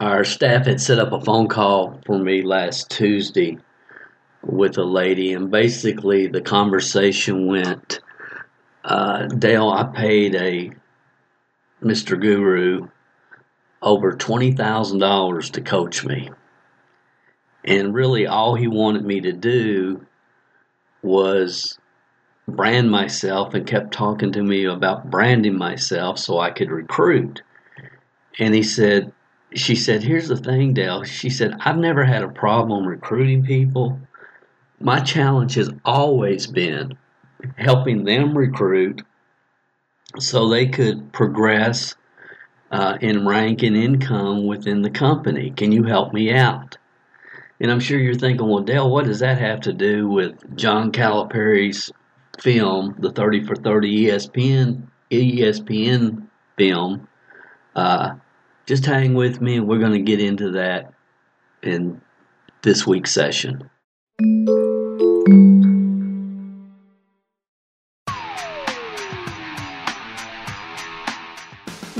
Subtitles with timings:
[0.00, 3.58] our staff had set up a phone call for me last Tuesday
[4.42, 8.00] with a lady, and basically the conversation went
[8.84, 10.70] uh, Dale, I paid a
[11.82, 12.20] Mr.
[12.20, 12.88] Guru
[13.82, 16.30] over $20,000 to coach me.
[17.64, 20.06] And really, all he wanted me to do
[21.02, 21.78] was
[22.48, 27.42] brand myself and kept talking to me about branding myself so I could recruit.
[28.38, 29.12] And he said,
[29.54, 31.04] she said, Here's the thing, Dale.
[31.04, 34.00] She said, I've never had a problem recruiting people.
[34.80, 36.96] My challenge has always been
[37.56, 39.02] helping them recruit
[40.18, 41.94] so they could progress
[42.70, 45.50] uh, in rank and income within the company.
[45.50, 46.78] Can you help me out?
[47.60, 50.92] And I'm sure you're thinking, well, Dale, what does that have to do with John
[50.92, 51.90] Calipari's
[52.40, 57.08] film, the 30 for 30 ESPN ESPN film?
[57.76, 58.14] Uh,
[58.70, 60.92] just hang with me, and we're going to get into that
[61.60, 62.00] in
[62.62, 63.68] this week's session.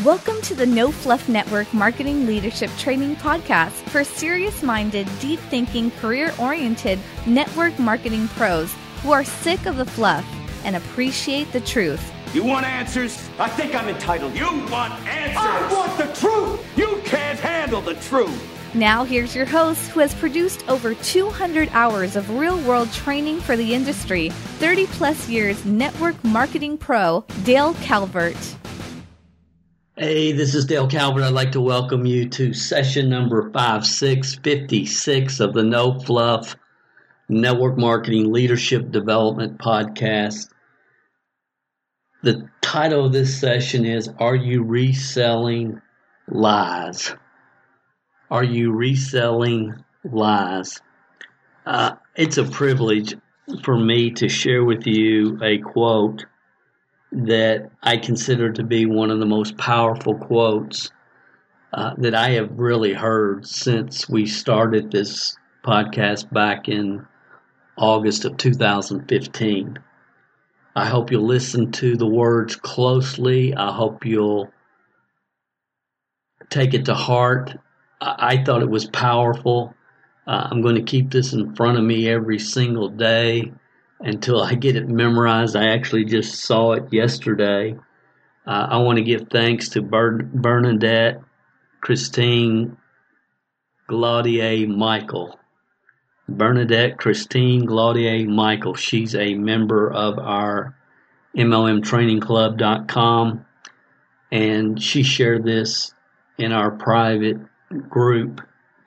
[0.05, 5.91] Welcome to the No Fluff Network Marketing Leadership Training Podcast for serious minded, deep thinking,
[5.91, 10.25] career oriented network marketing pros who are sick of the fluff
[10.64, 12.12] and appreciate the truth.
[12.33, 13.28] You want answers?
[13.41, 14.36] I think I'm entitled.
[14.36, 15.36] You want answers?
[15.36, 16.64] I want the truth!
[16.78, 18.41] You can't handle the truth!
[18.73, 23.56] Now, here's your host who has produced over 200 hours of real world training for
[23.56, 28.36] the industry, 30 plus years network marketing pro, Dale Calvert.
[29.97, 31.25] Hey, this is Dale Calvert.
[31.25, 36.55] I'd like to welcome you to session number 5656 of the No Fluff
[37.28, 40.48] Network Marketing Leadership Development Podcast.
[42.23, 45.81] The title of this session is Are You Reselling
[46.29, 47.15] Lies?
[48.31, 50.83] Are you reselling lies?
[51.65, 53.17] Uh, it's a privilege
[53.65, 56.27] for me to share with you a quote
[57.11, 60.91] that I consider to be one of the most powerful quotes
[61.73, 67.07] uh, that I have really heard since we started this podcast back in
[67.79, 69.79] August of 2015.
[70.77, 73.55] I hope you'll listen to the words closely.
[73.55, 74.53] I hope you'll
[76.48, 77.57] take it to heart.
[78.01, 79.75] I, I thought it was powerful.
[80.27, 83.53] Uh, I'm going to keep this in front of me every single day
[83.98, 85.57] until I get it memorized.
[85.57, 87.77] I actually just saw it yesterday.
[88.47, 91.20] Uh, I want to give thanks to Bernadette,
[91.80, 92.77] Christine,
[93.89, 95.39] Glaudier, Michael.
[96.30, 98.74] Bernadette Christine Glaudier Michael.
[98.74, 100.74] She's a member of our
[101.36, 103.45] MLMTrainingClub.com,
[104.33, 105.95] and she shared this
[106.39, 107.36] in our private
[107.89, 108.41] group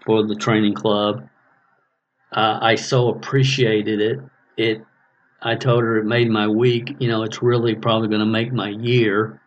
[0.06, 1.28] for the training club.
[2.32, 4.20] Uh, I so appreciated it.
[4.58, 4.82] It
[5.42, 6.96] I told her it made my week.
[7.00, 9.42] You know, it's really probably going to make my year.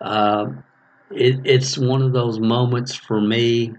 [0.00, 0.46] Uh,
[1.10, 3.74] it, it's one of those moments for me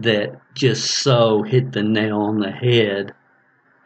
[0.00, 3.14] that just so hit the nail on the head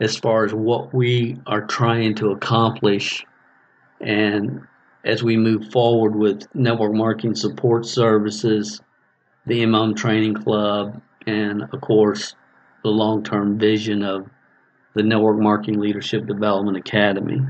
[0.00, 3.24] as far as what we are trying to accomplish.
[4.00, 4.60] And
[5.04, 8.80] as we move forward with network marketing support services,
[9.46, 12.34] the MLM Training Club, and of course,
[12.82, 14.28] the long term vision of
[14.94, 17.40] the Network Marketing Leadership Development Academy.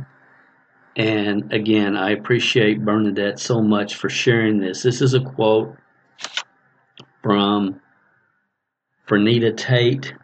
[0.97, 4.83] And again, I appreciate Bernadette so much for sharing this.
[4.83, 5.77] This is a quote
[7.23, 7.81] from
[9.09, 10.15] Fernita Tate.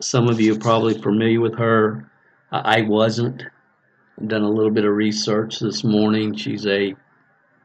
[0.00, 2.10] Some of you are probably familiar with her.
[2.52, 3.42] I wasn't.
[4.20, 6.34] I've done a little bit of research this morning.
[6.36, 6.94] She's a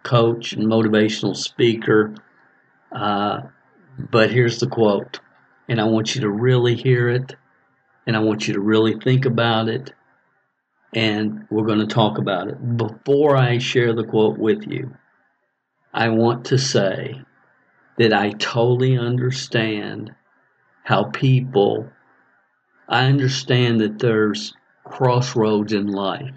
[0.03, 2.15] coach and motivational speaker.
[2.91, 3.41] Uh,
[3.97, 5.19] but here's the quote,
[5.67, 7.35] and I want you to really hear it
[8.05, 9.93] and I want you to really think about it.
[10.93, 12.77] And we're going to talk about it.
[12.77, 14.95] Before I share the quote with you,
[15.93, 17.21] I want to say
[17.97, 20.13] that I totally understand
[20.83, 21.89] how people,
[22.87, 24.53] I understand that there's
[24.83, 26.35] crossroads in life.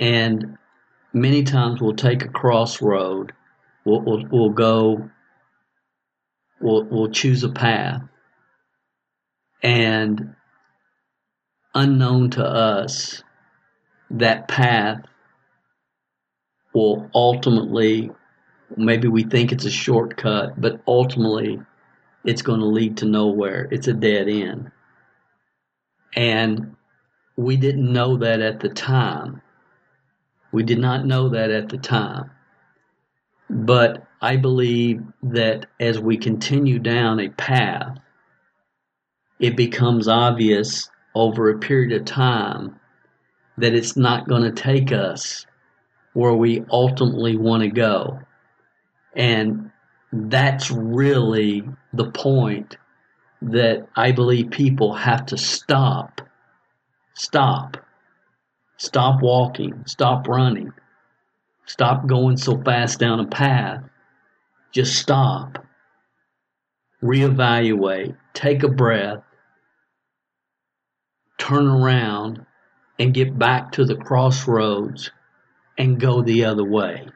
[0.00, 0.58] And
[1.12, 3.32] many times we'll take a crossroad,
[3.84, 5.08] we'll, we'll, we'll go,
[6.60, 8.02] we'll, we'll choose a path
[9.62, 10.34] and
[11.74, 13.22] unknown to us,
[14.10, 15.00] that path
[16.74, 18.10] will ultimately,
[18.76, 21.60] maybe we think it's a shortcut, but ultimately
[22.24, 23.68] it's going to lead to nowhere.
[23.70, 24.70] It's a dead end.
[26.16, 26.76] And
[27.36, 29.42] we didn't know that at the time.
[30.52, 32.30] We did not know that at the time.
[33.50, 37.98] But I believe that as we continue down a path,
[39.38, 42.80] it becomes obvious over a period of time
[43.58, 45.46] that it's not going to take us
[46.12, 48.20] where we ultimately want to go.
[49.14, 49.70] And
[50.12, 51.64] that's really
[51.96, 52.76] the point
[53.42, 56.20] that I believe people have to stop.
[57.14, 57.76] Stop.
[58.76, 59.84] Stop walking.
[59.86, 60.72] Stop running.
[61.66, 63.84] Stop going so fast down a path.
[64.72, 65.64] Just stop.
[67.02, 68.16] Reevaluate.
[68.32, 69.22] Take a breath.
[71.38, 72.44] Turn around
[72.98, 75.10] and get back to the crossroads
[75.76, 77.08] and go the other way.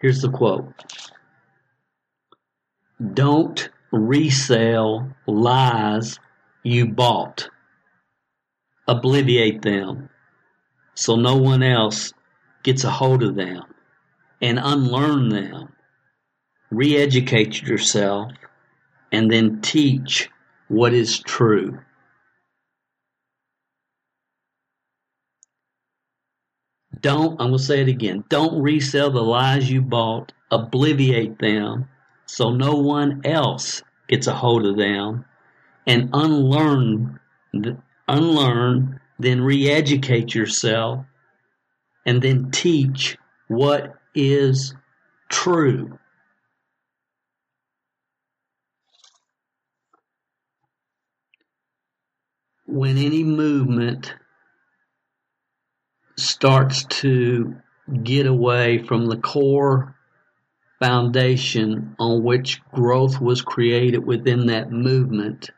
[0.00, 0.72] Here's the quote
[3.00, 6.18] Don't resell lies
[6.62, 7.48] you bought,
[8.86, 10.10] obliviate them
[11.00, 12.12] so no one else
[12.62, 13.62] gets a hold of them,
[14.42, 15.72] and unlearn them.
[16.70, 18.32] Re educate yourself
[19.10, 20.28] and then teach
[20.68, 21.80] what is true.
[27.00, 31.88] Don't, I'm going to say it again, don't resell the lies you bought, obliviate them
[32.30, 35.24] so no one else gets a hold of them,
[35.84, 37.18] and unlearn,
[38.06, 41.04] unlearn, then re educate yourself,
[42.06, 43.18] and then teach
[43.48, 44.74] what is
[45.28, 45.98] true.
[52.64, 54.14] When any movement
[56.16, 57.56] starts to
[58.04, 59.96] get away from the core
[60.80, 65.50] foundation on which growth was created within that movement,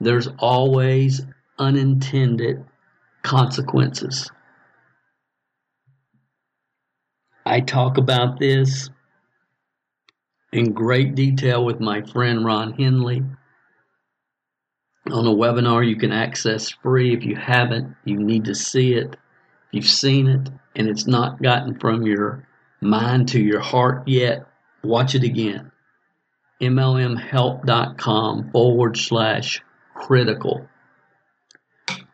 [0.00, 1.22] there's always
[1.58, 2.64] unintended
[3.22, 4.30] consequences.
[7.46, 8.90] I talk about this
[10.52, 13.22] in great detail with my friend Ron Henley
[15.10, 17.14] on a webinar you can access free.
[17.14, 19.18] If you haven't, you need to see it If
[19.72, 22.46] you've seen it and it's not gotten from your
[22.80, 24.46] mind to your heart yet,
[24.82, 25.72] watch it again.
[26.60, 29.62] MLMhelp.com forward slash
[29.94, 30.68] critical.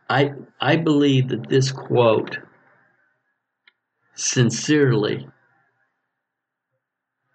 [0.09, 2.37] I, I believe that this quote
[4.15, 5.27] sincerely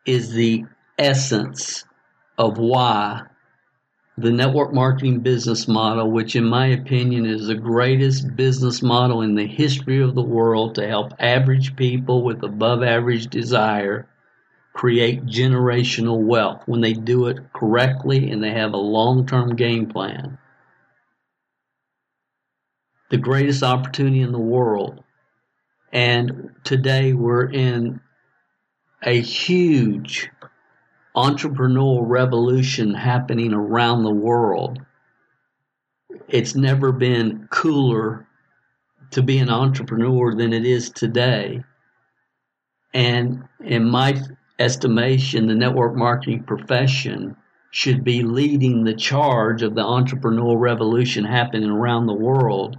[0.06, 0.64] is the
[0.98, 1.84] essence
[2.36, 3.22] of why
[4.20, 9.36] the network marketing business model, which in my opinion is the greatest business model in
[9.36, 14.08] the history of the world to help average people with above average desire
[14.72, 19.86] create generational wealth when they do it correctly and they have a long term game
[19.86, 20.36] plan.
[23.10, 25.04] The greatest opportunity in the world.
[25.92, 28.00] And today we're in
[29.02, 30.28] a huge
[31.18, 34.80] entrepreneurial revolution happening around the world.
[36.28, 38.24] It's never been cooler
[39.10, 41.64] to be an entrepreneur than it is today.
[42.94, 44.22] And in my
[44.60, 47.36] estimation, the network marketing profession
[47.72, 52.78] should be leading the charge of the entrepreneurial revolution happening around the world,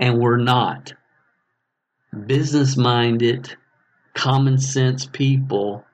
[0.00, 0.92] and we're not.
[2.26, 3.56] Business minded,
[4.14, 5.84] common sense people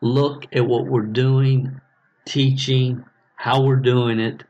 [0.00, 1.80] look at what we're doing,
[2.26, 3.04] teaching,
[3.36, 4.44] how we're doing it,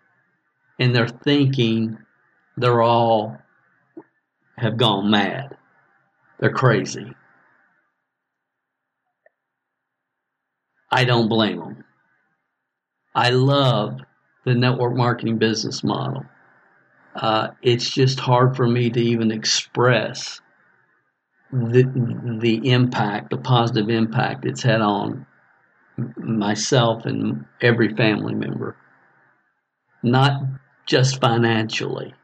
[0.79, 1.99] and they're thinking
[2.57, 3.37] they're all
[4.57, 5.57] have gone mad.
[6.39, 7.15] They're crazy.
[10.91, 11.85] I don't blame them.
[13.15, 14.01] I love
[14.45, 16.25] the network marketing business model.
[17.15, 20.41] Uh, it's just hard for me to even express
[21.53, 21.83] the
[22.41, 25.27] the impact, the positive impact it's had on
[26.17, 28.77] myself and every family member,
[30.03, 30.43] not
[30.87, 32.15] just financially,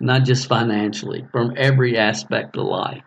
[0.00, 3.02] not just financially, from every aspect of life.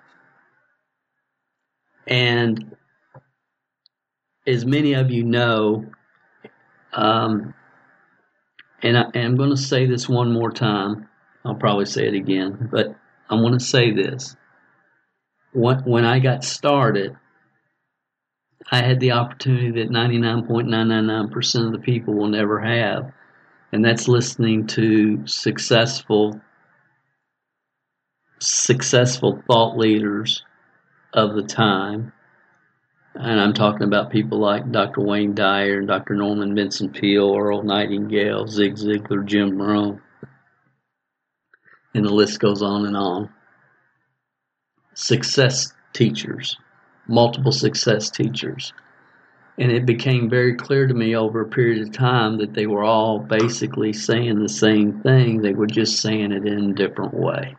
[2.08, 2.76] And
[4.48, 5.86] as many of you know,
[6.94, 7.54] um,
[8.82, 11.10] and, I, am going to say this one more time.
[11.44, 12.96] I'll probably say it again, but
[13.30, 14.36] I want to say this.
[15.54, 17.16] When, when I got started,
[18.70, 23.14] I had the opportunity that 99.999% of the people will never have,
[23.72, 26.42] and that's listening to successful
[28.40, 30.44] successful thought leaders
[31.14, 32.12] of the time.
[33.16, 35.02] And I'm talking about people like Dr.
[35.02, 36.14] Wayne Dyer, Dr.
[36.14, 40.00] Norman Vincent Peale, Earl Nightingale, Zig Ziglar, Jim Rohn.
[41.96, 43.30] And the list goes on and on.
[44.94, 46.58] Success teachers
[47.08, 48.74] multiple success teachers.
[49.58, 52.84] And it became very clear to me over a period of time that they were
[52.84, 55.42] all basically saying the same thing.
[55.42, 57.56] They were just saying it in a different way.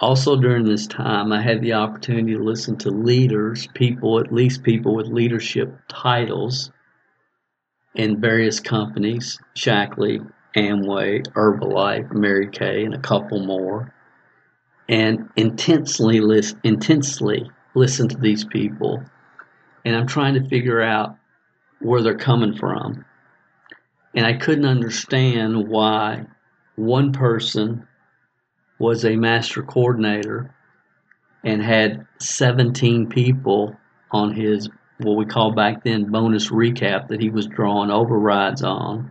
[0.00, 4.64] Also, during this time, I had the opportunity to listen to leaders, people, at least
[4.64, 6.72] people with leadership titles
[7.94, 13.94] in various companies Shaklee, Amway, Herbalife, Mary Kay, and a couple more,
[14.88, 19.02] and intensely listen, intensely listen to these people.
[19.84, 21.16] And I'm trying to figure out
[21.80, 23.04] where they're coming from.
[24.14, 26.26] And I couldn't understand why
[26.76, 27.86] one person
[28.78, 30.54] was a master coordinator
[31.44, 33.76] and had 17 people
[34.10, 39.10] on his what we call back then bonus recap that he was drawing overrides on.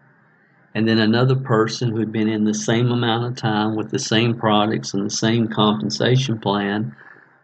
[0.73, 4.37] And then another person who'd been in the same amount of time with the same
[4.37, 6.95] products and the same compensation plan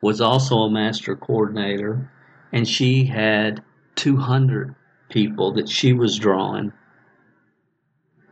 [0.02, 2.10] was also a master coordinator.
[2.54, 3.64] And she had
[3.96, 4.74] 200
[5.10, 6.72] people that she was drawing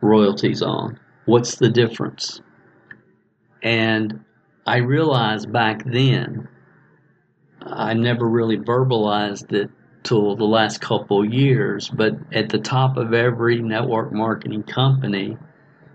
[0.00, 0.98] royalties on.
[1.26, 2.40] What's the difference?
[3.62, 4.24] And
[4.66, 6.48] I realized back then,
[7.62, 9.70] I never really verbalized it
[10.06, 15.36] till the last couple years, but at the top of every network marketing company,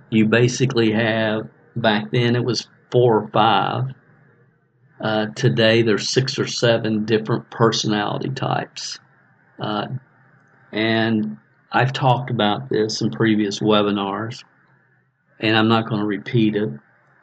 [0.09, 3.85] you basically have, back then it was four or five.
[4.99, 8.99] Uh, today there's six or seven different personality types.
[9.59, 9.87] Uh,
[10.73, 11.37] and
[11.71, 14.43] I've talked about this in previous webinars,
[15.39, 16.69] and I'm not going to repeat it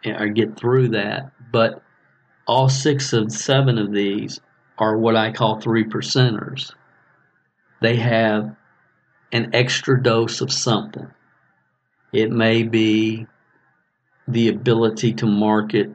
[0.07, 1.83] or get through that, but
[2.47, 4.41] all six of seven of these
[4.79, 6.73] are what I call three percenters
[7.81, 8.55] they have
[9.33, 11.09] an extra dose of something.
[12.13, 13.27] It may be
[14.27, 15.91] the ability to market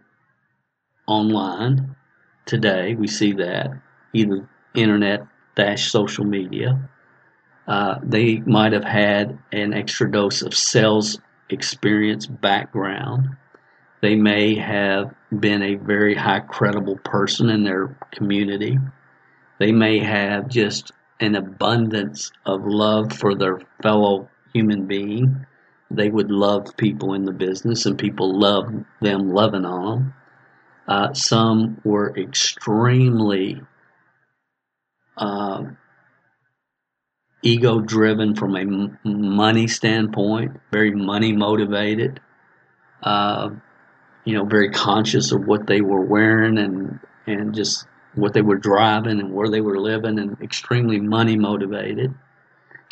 [1.08, 1.96] online.
[2.46, 3.72] Today, we see that
[4.14, 5.26] either internet
[5.56, 6.90] dash social media.
[7.68, 13.30] Uh, they might have had an extra dose of sales experience background.
[14.02, 18.78] They may have been a very high credible person in their community.
[19.60, 20.92] They may have just
[21.24, 25.46] an abundance of love for their fellow human being.
[25.90, 28.66] They would love people in the business, and people love
[29.02, 30.14] them loving on them.
[30.88, 33.62] Uh, some were extremely
[35.16, 35.64] uh,
[37.42, 42.20] ego driven from a money standpoint, very money motivated.
[43.02, 43.50] Uh,
[44.26, 48.58] you know, very conscious of what they were wearing and and just what they were
[48.58, 52.14] driving and where they were living and extremely money motivated.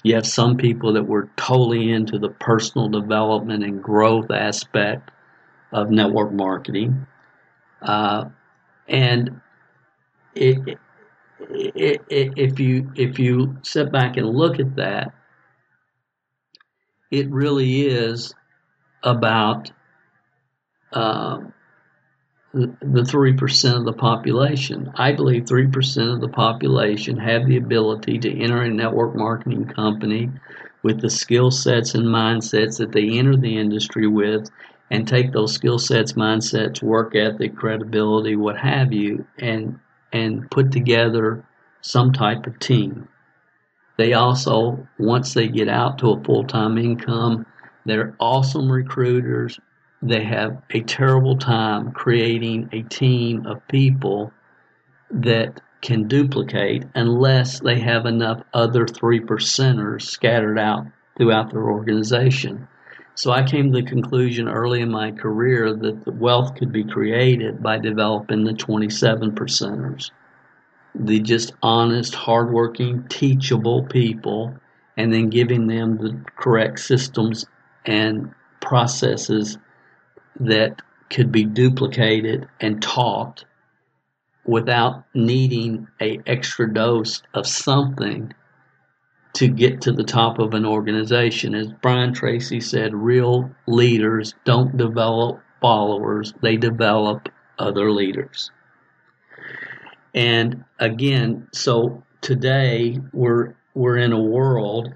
[0.03, 5.11] You have some people that were totally into the personal development and growth aspect
[5.71, 7.05] of network marketing.
[7.81, 8.25] Uh,
[8.87, 9.41] and
[10.33, 10.79] it,
[11.49, 15.13] it, it, if you if you sit back and look at that,
[17.11, 18.33] it really is
[19.03, 19.71] about
[20.93, 21.39] uh,
[22.53, 24.91] the three percent of the population.
[24.96, 29.65] I believe three percent of the population have the ability to enter a network marketing
[29.65, 30.29] company
[30.84, 34.50] with the skill sets and mindsets that they enter the industry with
[34.89, 39.79] and take those skill sets, mindsets, work ethic, credibility, what have you, and
[40.12, 41.46] and put together
[41.81, 43.08] some type of team.
[43.98, 47.46] They also, once they get out to a full time income,
[47.86, 49.60] they're awesome recruiters,
[50.01, 54.31] they have a terrible time creating a team of people
[55.12, 60.86] that can duplicate unless they have enough other three percenters scattered out
[61.17, 62.67] throughout their organization.
[63.13, 66.84] So I came to the conclusion early in my career that the wealth could be
[66.84, 70.12] created by developing the 27 percenters.
[70.96, 74.55] The just honest, hardworking, teachable people,
[74.98, 77.46] and then giving them the correct systems
[77.86, 79.58] and processes
[80.45, 83.43] that could be duplicated and taught
[84.45, 88.33] without needing a extra dose of something
[89.33, 91.55] to get to the top of an organization.
[91.55, 97.29] As Brian Tracy said, real leaders don't develop followers, they develop
[97.60, 98.51] other leaders.
[100.13, 104.93] And again, so today we're we're in a world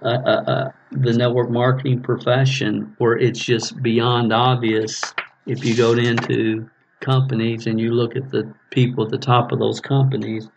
[0.00, 5.02] uh, uh, uh, the network marketing profession where it's just beyond obvious
[5.46, 6.68] if you go into
[7.00, 10.48] companies and you look at the people at the top of those companies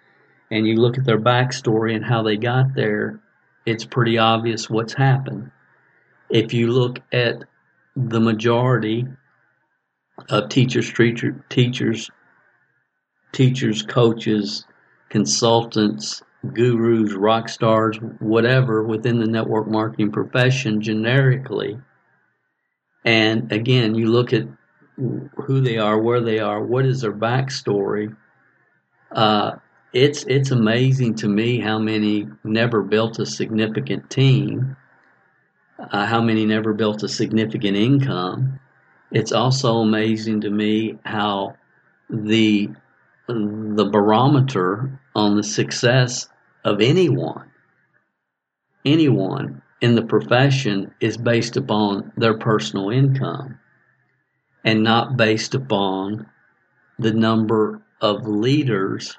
[0.51, 3.19] and you look at their backstory and how they got there,
[3.65, 5.49] it's pretty obvious what's happened.
[6.29, 7.43] If you look at
[7.95, 9.07] the majority
[10.29, 12.11] of teachers, teacher, teachers,
[13.31, 14.65] teachers, coaches,
[15.09, 16.21] consultants,
[16.53, 21.79] gurus, rock stars, whatever within the network marketing profession generically.
[23.03, 24.47] And again, you look at
[24.95, 28.15] who they are, where they are, what is their backstory.
[29.11, 29.57] Uh,
[29.93, 34.75] it's it's amazing to me how many never built a significant team,
[35.79, 38.59] uh, how many never built a significant income.
[39.11, 41.55] It's also amazing to me how
[42.09, 42.69] the
[43.27, 46.27] the barometer on the success
[46.65, 47.51] of anyone,
[48.83, 53.59] anyone in the profession is based upon their personal income
[54.63, 56.25] and not based upon
[56.97, 59.15] the number of leaders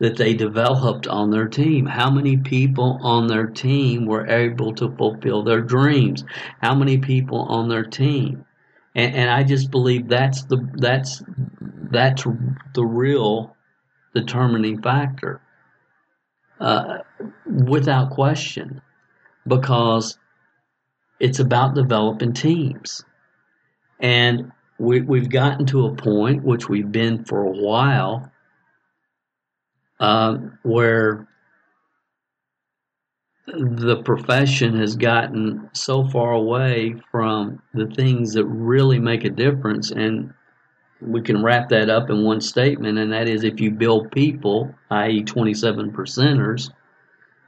[0.00, 1.86] that they developed on their team.
[1.86, 6.24] How many people on their team were able to fulfill their dreams?
[6.60, 8.44] How many people on their team?
[8.94, 11.22] And, and I just believe that's the that's
[11.90, 12.24] that's
[12.74, 13.56] the real
[14.14, 15.40] determining factor
[16.60, 16.98] uh,
[17.46, 18.80] without question,
[19.46, 20.18] because
[21.20, 23.04] it's about developing teams.
[24.00, 28.30] And we, we've gotten to a point, which we've been for a while,
[29.98, 31.26] uh, where
[33.46, 39.90] the profession has gotten so far away from the things that really make a difference
[39.90, 40.34] and
[41.00, 44.74] we can wrap that up in one statement, and that is if you build people,
[44.90, 46.70] i.e., 27 percenters,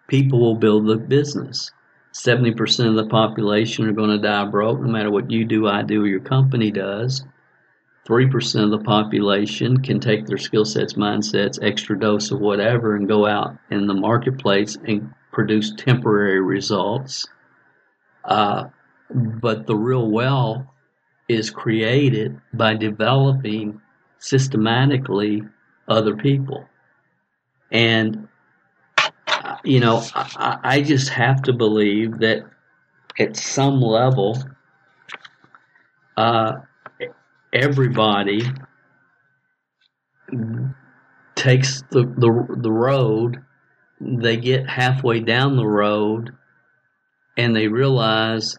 [0.06, 1.70] people will build the business.
[2.12, 5.82] 70% of the population are going to die broke no matter what you do, I
[5.82, 7.24] do, or your company does.
[8.08, 13.06] 3% of the population can take their skill sets, mindsets, extra dose of whatever, and
[13.06, 17.28] go out in the marketplace and produce temporary results.
[18.24, 18.64] Uh,
[19.10, 20.64] but the real wealth
[21.28, 23.80] is created by developing
[24.18, 25.42] systematically
[25.86, 26.64] other people.
[27.70, 28.28] And,
[29.62, 32.44] you know, I, I just have to believe that
[33.18, 34.42] at some level,
[36.16, 36.52] uh,
[37.52, 38.42] everybody
[41.34, 43.38] takes the, the, the road,
[44.00, 46.32] they get halfway down the road,
[47.36, 48.56] and they realize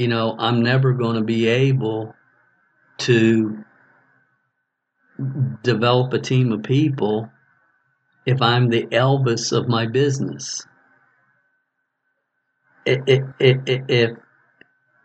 [0.00, 2.14] you know, I'm never going to be able
[3.00, 3.62] to
[5.62, 7.30] develop a team of people
[8.24, 10.66] if I'm the Elvis of my business.
[12.86, 14.16] It, it, it, it, it,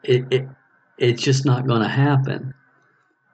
[0.01, 0.47] it, it
[0.97, 2.53] it's just not going to happen.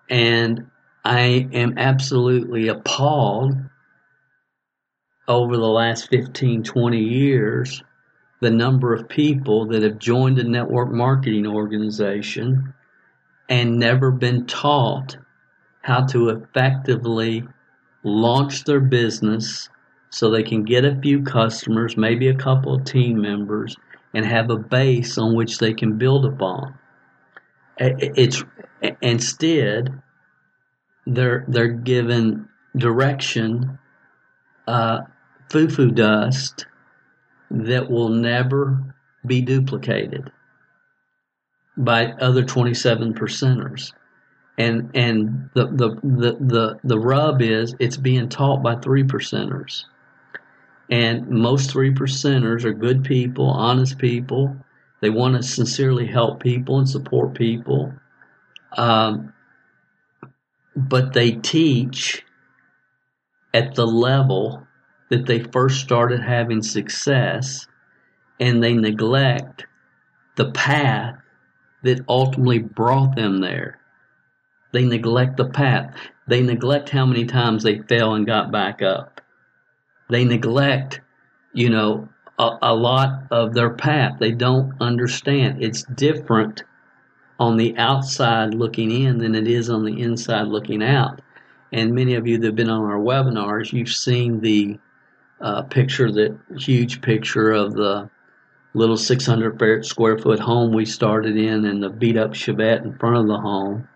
[0.09, 0.65] And
[1.05, 3.53] I am absolutely appalled
[5.27, 7.83] over the last 15, 20 years
[8.41, 12.73] the number of people that have joined a network marketing organization
[13.47, 15.15] and never been taught
[15.81, 17.43] how to effectively
[18.03, 19.69] launch their business
[20.09, 23.75] so they can get a few customers, maybe a couple of team members,
[24.13, 26.77] and have a base on which they can build upon.
[27.77, 28.43] It's
[29.01, 30.01] instead
[31.07, 33.79] they're they're given direction,
[34.67, 35.01] uh,
[35.49, 36.65] foo-foo dust,
[37.51, 40.31] that will never be duplicated
[41.77, 43.93] by other 27 percenters.
[44.57, 49.85] And and the, the, the, the, the rub is it's being taught by three percenters.
[50.89, 54.55] And most three percenters are good people, honest people.
[54.99, 57.93] They want to sincerely help people and support people.
[58.77, 59.33] Um,
[60.75, 62.23] but they teach
[63.53, 64.67] at the level
[65.11, 67.67] that they first started having success
[68.39, 69.65] and they neglect
[70.37, 71.19] the path
[71.83, 73.77] that ultimately brought them there.
[74.71, 75.93] They neglect the path.
[76.27, 79.19] They neglect how many times they fell and got back up.
[80.09, 81.01] They neglect,
[81.53, 82.07] you know,
[82.39, 84.13] a, a lot of their path.
[84.17, 85.61] They don't understand.
[85.61, 86.63] It's different
[87.37, 91.21] on the outside looking in than it is on the inside looking out.
[91.73, 94.79] And many of you that have been on our webinars, you've seen the
[95.41, 98.09] uh, picture, that huge picture of the
[98.73, 103.17] little 600 square foot home we started in and the beat up Chevette in front
[103.17, 103.87] of the home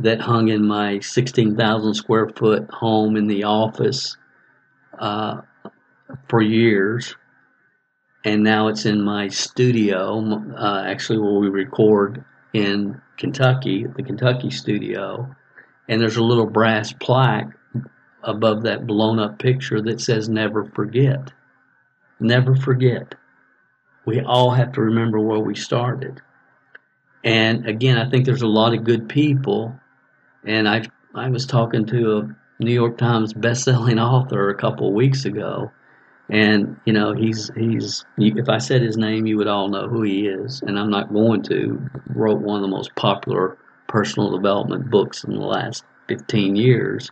[0.00, 4.16] that hung in my 16,000 square foot home in the office
[4.98, 5.40] uh,
[6.28, 7.16] for years.
[8.24, 10.20] And now it's in my studio,
[10.56, 15.34] uh, actually, where we record in Kentucky, the Kentucky studio.
[15.88, 17.57] And there's a little brass plaque
[18.28, 21.32] above that blown up picture that says never forget.
[22.20, 23.14] Never forget.
[24.04, 26.20] We all have to remember where we started.
[27.24, 29.74] And again, I think there's a lot of good people.
[30.44, 34.94] And I I was talking to a New York Times best-selling author a couple of
[34.94, 35.70] weeks ago,
[36.28, 40.02] and you know he's he's if I said his name, you would all know who
[40.02, 41.80] he is, and I'm not going to.
[42.14, 47.10] Wrote one of the most popular personal development books in the last 15 years,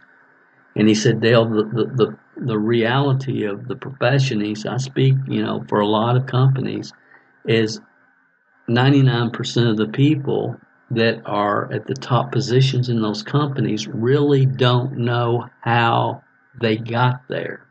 [0.77, 4.41] and he said, Dale, the the the, the reality of the profession.
[4.41, 6.93] He said, I speak, you know, for a lot of companies,
[7.47, 7.81] is
[8.69, 10.61] 99% of the people
[10.91, 16.23] that are at the top positions in those companies really don't know how
[16.61, 17.67] they got there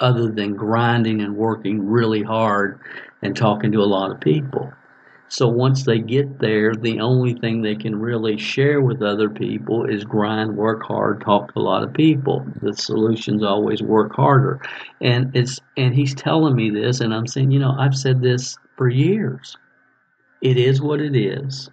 [0.00, 2.80] other than grinding and working really hard
[3.22, 4.72] and talking to a lot of people.
[5.28, 9.84] So once they get there, the only thing they can really share with other people
[9.84, 12.46] is grind, work hard, talk to a lot of people.
[12.62, 14.60] The solutions always work harder.
[15.00, 18.56] And it's and he's telling me this and I'm saying, you know, I've said this
[18.76, 19.56] for years.
[20.42, 21.70] It is what it is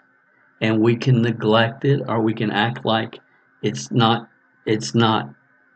[0.64, 3.20] and we can neglect it or we can act like
[3.62, 4.30] it's not
[4.66, 5.30] it's not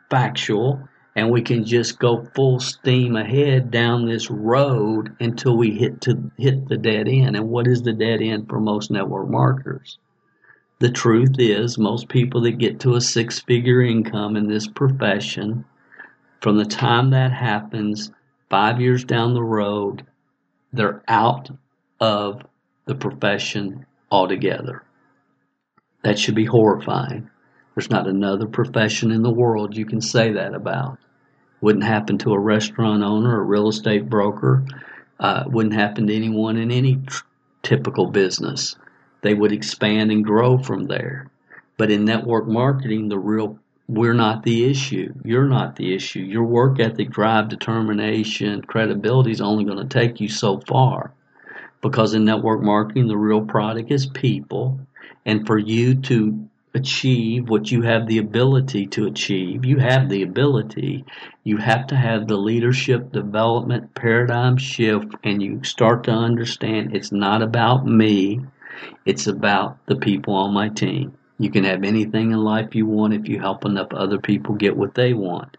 [0.10, 0.88] factual
[1.18, 6.32] and we can just go full steam ahead down this road until we hit to
[6.38, 9.98] hit the dead end and what is the dead end for most network marketers
[10.80, 15.66] the truth is most people that get to a six figure income in this profession
[16.40, 18.12] from the time that happens
[18.50, 20.06] 5 years down the road
[20.72, 21.50] they're out
[22.00, 22.44] of
[22.86, 24.84] the profession altogether.
[26.04, 27.30] That should be horrifying.
[27.76, 31.00] There's not another profession in the world you can say that about.
[31.62, 34.64] Wouldn't happen to a restaurant owner, a real estate broker.
[35.20, 37.24] Uh, wouldn't happen to anyone in any tr-
[37.64, 38.76] typical business.
[39.22, 41.30] They would expand and grow from there.
[41.78, 45.14] But in network marketing, the real we're not the issue.
[45.24, 46.20] You're not the issue.
[46.20, 51.14] Your work ethic, drive, determination, credibility is only going to take you so far
[51.82, 54.80] because in network marketing, the real product is people.
[55.26, 60.24] And for you to achieve what you have the ability to achieve, you have the
[60.24, 61.04] ability,
[61.44, 67.12] you have to have the leadership development paradigm shift, and you start to understand it's
[67.12, 68.40] not about me,
[69.06, 71.18] it's about the people on my team.
[71.38, 74.78] You can have anything in life you want if you help enough other people get
[74.78, 75.58] what they want.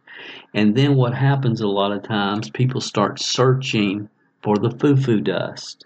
[0.54, 4.08] And then what happens a lot of times, people start searching
[4.42, 5.84] for the foo foo dust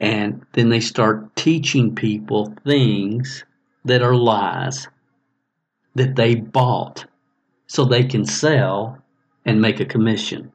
[0.00, 3.44] and then they start teaching people things
[3.86, 4.88] that are lies
[5.94, 7.06] that they bought
[7.66, 8.98] so they can sell
[9.44, 10.52] and make a commission.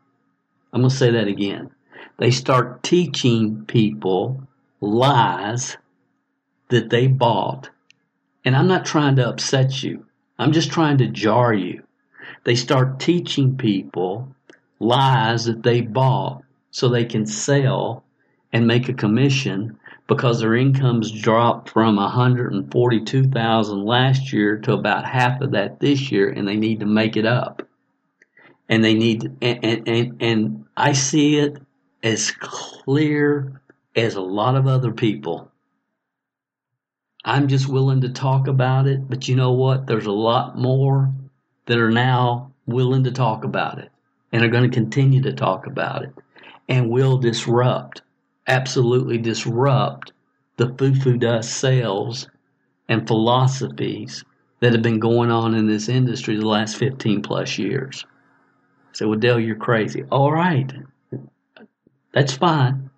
[0.74, 1.72] I'm going to say that again.
[2.17, 4.44] They start teaching people
[4.82, 5.78] lies
[6.70, 7.70] that they bought.
[8.46, 10.06] And I'm not trying to upset you.
[10.38, 11.84] I'm just trying to jar you.
[12.44, 14.36] They start teaching people
[14.80, 18.04] lies that they bought so they can sell
[18.52, 19.78] and make a commission
[20.12, 26.30] because their incomes dropped from 142,000 last year to about half of that this year
[26.30, 27.65] and they need to make it up.
[28.67, 31.60] And they need and and and I see it
[32.04, 33.62] as clear
[33.95, 35.50] as a lot of other people.
[37.24, 39.88] I'm just willing to talk about it, but you know what?
[39.88, 41.10] There's a lot more
[41.67, 43.89] that are now willing to talk about it
[44.34, 46.12] and are going to continue to talk about it
[46.67, 48.02] and will disrupt
[48.48, 50.14] absolutely disrupt
[50.58, 52.28] the foo foo dust sales
[52.88, 54.24] and philosophies
[54.60, 58.06] that have been going on in this industry the last 15 plus years.
[58.94, 60.04] Said, well, Dale, you're crazy.
[60.12, 60.72] All right.
[62.14, 62.90] That's fine.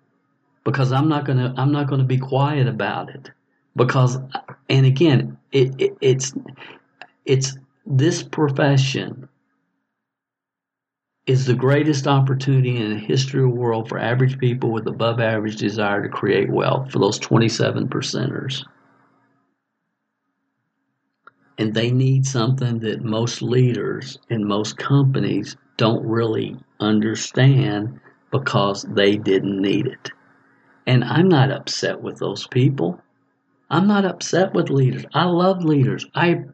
[0.64, 3.30] Because I'm not gonna I'm not gonna be quiet about it.
[3.76, 4.18] Because
[4.68, 6.32] and again, it, it it's
[7.24, 9.28] it's this profession
[11.26, 15.20] is the greatest opportunity in the history of the world for average people with above
[15.20, 18.62] average desire to create wealth for those 27 percenters.
[21.56, 29.16] And they need something that most leaders and most companies don't really understand because they
[29.16, 30.10] didn't need it.
[30.86, 33.00] And I'm not upset with those people.
[33.70, 35.06] I'm not upset with leaders.
[35.14, 36.04] I love leaders.
[36.14, 36.44] I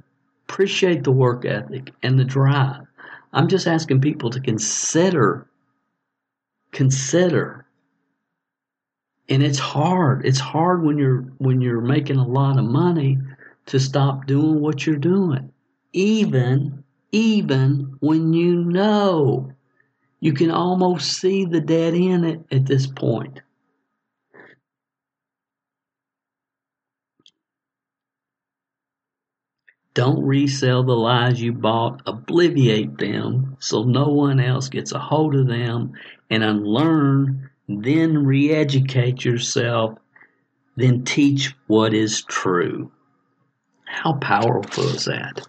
[0.47, 2.87] appreciate the work ethic and the drive.
[3.33, 5.47] I'm just asking people to consider,
[6.73, 7.67] consider.
[9.29, 10.27] And it's hard.
[10.27, 13.19] It's hard when you're when you're making a lot of money
[13.67, 15.53] to stop doing what you're doing.
[15.93, 19.53] Even even when you know
[20.21, 23.41] you can almost see the dead end at, at this point.
[29.93, 35.35] Don't resell the lies you bought, obliviate them so no one else gets a hold
[35.35, 35.95] of them
[36.31, 39.99] and unlearn, then re educate yourself,
[40.77, 42.93] then teach what is true.
[43.85, 45.47] How powerful is that?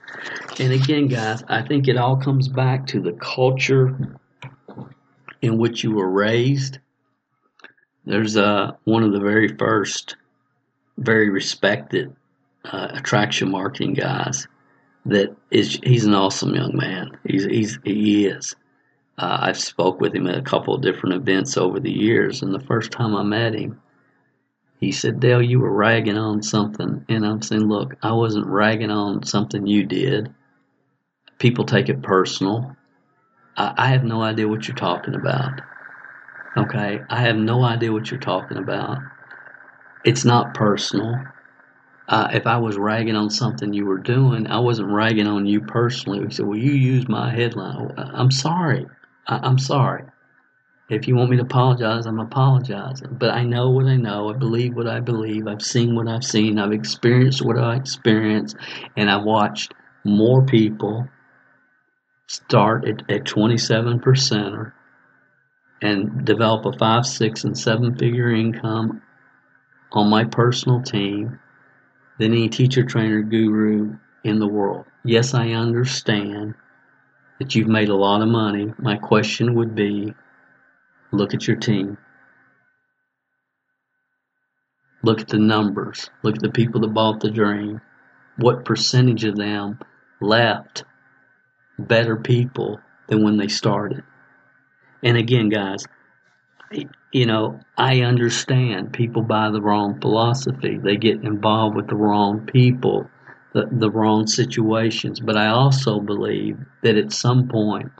[0.60, 4.18] And again, guys, I think it all comes back to the culture
[5.44, 6.80] in which you were raised.
[8.06, 10.16] There's uh, one of the very first,
[10.98, 12.16] very respected
[12.66, 14.48] uh, attraction marketing guys
[15.06, 17.18] that is he's an awesome young man.
[17.26, 18.56] He's he's he is.
[19.18, 22.54] Uh, I've spoke with him at a couple of different events over the years, and
[22.54, 23.82] the first time I met him,
[24.80, 28.92] he said, "Dale, you were ragging on something," and I'm saying, "Look, I wasn't ragging
[28.92, 30.34] on something you did.
[31.40, 32.76] People take it personal.
[33.58, 35.62] I, I have no idea what you're talking about.
[36.58, 39.00] Okay, I have no idea what you're talking about.
[40.06, 41.16] It's not personal."
[42.12, 45.62] Uh, if I was ragging on something you were doing, I wasn't ragging on you
[45.62, 46.20] personally.
[46.26, 48.86] He said, "Well, you used my headline." I'm sorry.
[49.28, 50.04] I, am sorry.
[50.90, 53.16] If you want me to apologize, I'm apologizing.
[53.18, 54.30] But I know what I know.
[54.30, 55.48] I believe what I believe.
[55.48, 56.60] I've seen what I've seen.
[56.60, 58.58] I've experienced what I experienced.
[58.98, 61.08] And I've watched more people
[62.28, 64.74] start at, at 27%
[65.82, 69.02] and develop a five, six, and seven figure income
[69.94, 71.40] on my personal team
[72.22, 74.86] than any teacher, trainer, guru in the world.
[75.04, 76.54] Yes, I understand
[77.40, 80.14] that you've made a lot of money, my question would be
[81.12, 81.98] look at your team.
[85.02, 86.12] Look at the numbers.
[86.22, 87.82] Look at the people that bought the dream.
[88.38, 89.80] What percentage of them
[90.22, 90.84] left
[91.80, 94.04] better people than when they started?
[95.02, 95.88] And again, guys,
[97.12, 100.78] you know, I understand people buy the wrong philosophy.
[100.78, 103.10] They get involved with the wrong people
[103.54, 105.20] the, the wrong situations.
[105.20, 107.92] But I also believe that at some point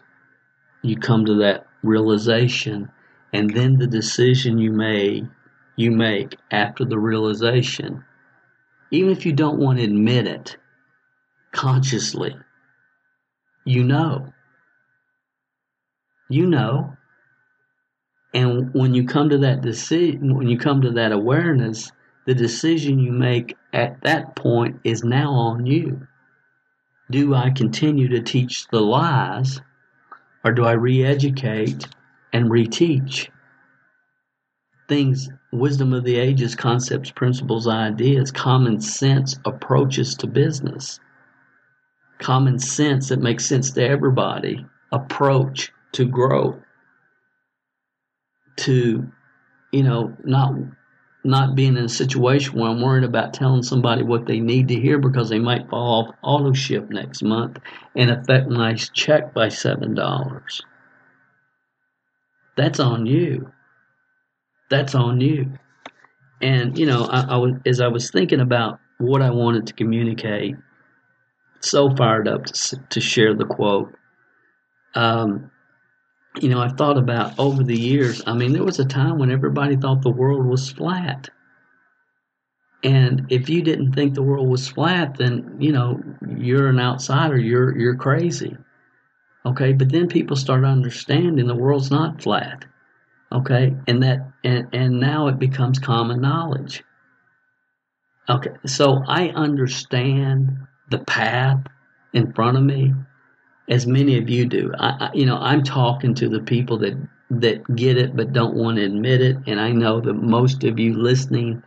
[0.82, 2.90] you come to that realization
[3.34, 5.24] and then the decision you may
[5.78, 8.04] you make after the realization,
[8.92, 10.58] even if you don't want to admit it
[11.54, 12.36] consciously,
[13.66, 14.34] you know.
[16.30, 16.98] You know.
[18.34, 21.92] And when you come to that decision, when you come to that awareness,
[22.26, 26.08] the decision you make at that point is now on you.
[27.10, 29.60] Do I continue to teach the lies
[30.46, 31.88] or do I re educate
[32.32, 33.28] and reteach?
[34.88, 41.00] Things, wisdom of the ages, concepts, principles, ideas, common sense approaches to business.
[42.20, 46.58] Common sense that makes sense to everybody, approach to growth,
[48.62, 49.12] to,
[49.72, 50.54] you know, not
[51.24, 54.80] not being in a situation where I'm worried about telling somebody what they need to
[54.80, 57.60] hear because they might fall off auto ship next month
[57.96, 60.62] and affect my check by seven dollars.
[62.58, 63.52] That's on you.
[64.70, 65.54] That's on you.
[66.42, 69.74] And you know, I, I was as I was thinking about what I wanted to
[69.74, 70.56] communicate,
[71.60, 73.94] so fired up to, to share the quote.
[74.96, 75.52] Um,
[76.40, 78.22] you know, I've thought about over the years.
[78.26, 81.30] I mean, there was a time when everybody thought the world was flat.
[82.84, 86.02] And if you didn't think the world was flat, then, you know,
[86.36, 88.58] you're an outsider, you're you're crazy.
[89.46, 89.74] Okay?
[89.74, 92.66] But then people start understanding the world's not flat.
[93.32, 93.76] Okay?
[93.88, 96.84] And that and, and now it becomes common knowledge.
[98.30, 98.52] Okay.
[98.66, 100.52] So I understand
[100.90, 101.64] the path
[102.14, 102.94] in front of me
[103.72, 104.72] as many of you do.
[104.78, 106.96] I, I, you know, I'm talking to the people that
[107.32, 110.78] that get it but don't want to admit it, and I know that most of
[110.78, 111.64] you listening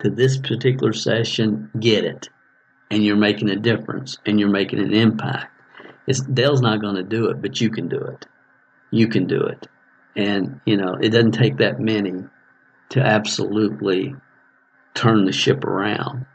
[0.00, 2.28] to this particular session get it,
[2.90, 5.50] and you're making a difference and you're making an impact.
[6.06, 8.26] It's, Dale's not going to do it, but you can do it.
[8.90, 9.66] You can do it,
[10.14, 12.24] and you know it doesn't take that many
[12.90, 14.14] to absolutely
[14.94, 16.26] turn the ship around.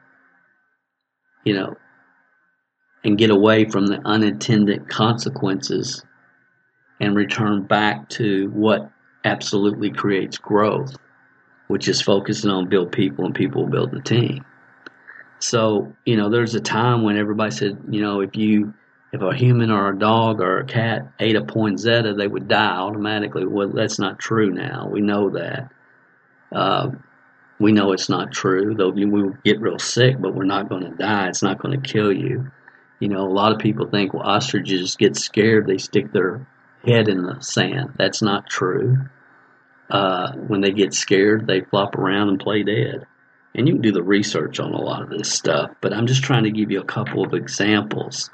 [1.44, 1.76] You know,
[3.04, 6.04] and get away from the unintended consequences
[7.00, 8.92] and return back to what
[9.24, 10.96] absolutely creates growth,
[11.68, 14.46] which is focusing on build people and people build the team.
[15.40, 18.74] So, you know, there's a time when everybody said, you know, if you
[19.12, 22.78] if a human or a dog or a cat ate a poinsettia, they would die
[22.78, 23.46] automatically.
[23.46, 24.88] Well, that's not true now.
[24.90, 25.70] We know that.
[26.52, 26.92] Uh,
[27.60, 28.74] we know it's not true.
[28.74, 31.28] Though we will get real sick, but we're not going to die.
[31.28, 32.52] It's not going to kill you.
[33.02, 36.48] You know, a lot of people think well, ostriches get scared, they stick their
[36.86, 37.96] head in the sand.
[37.98, 39.00] That's not true.
[39.90, 43.08] Uh, when they get scared, they flop around and play dead.
[43.56, 46.24] And you can do the research on a lot of this stuff, but I'm just
[46.24, 48.30] trying to give you a couple of examples.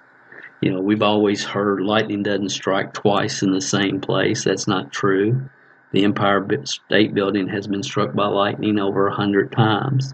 [0.61, 4.43] You know, we've always heard lightning doesn't strike twice in the same place.
[4.43, 5.49] That's not true.
[5.93, 10.13] The Empire State Building has been struck by lightning over a hundred times.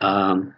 [0.00, 0.54] Um,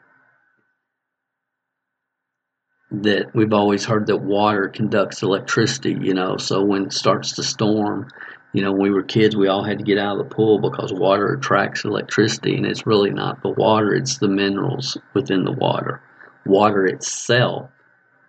[2.91, 6.37] that we've always heard that water conducts electricity, you know.
[6.39, 8.09] So when it starts to storm,
[8.55, 10.59] you know, when we were kids, we all had to get out of the pool
[10.59, 15.53] because water attracts electricity, and it's really not the water, it's the minerals within the
[15.53, 16.01] water.
[16.47, 17.71] Water itself,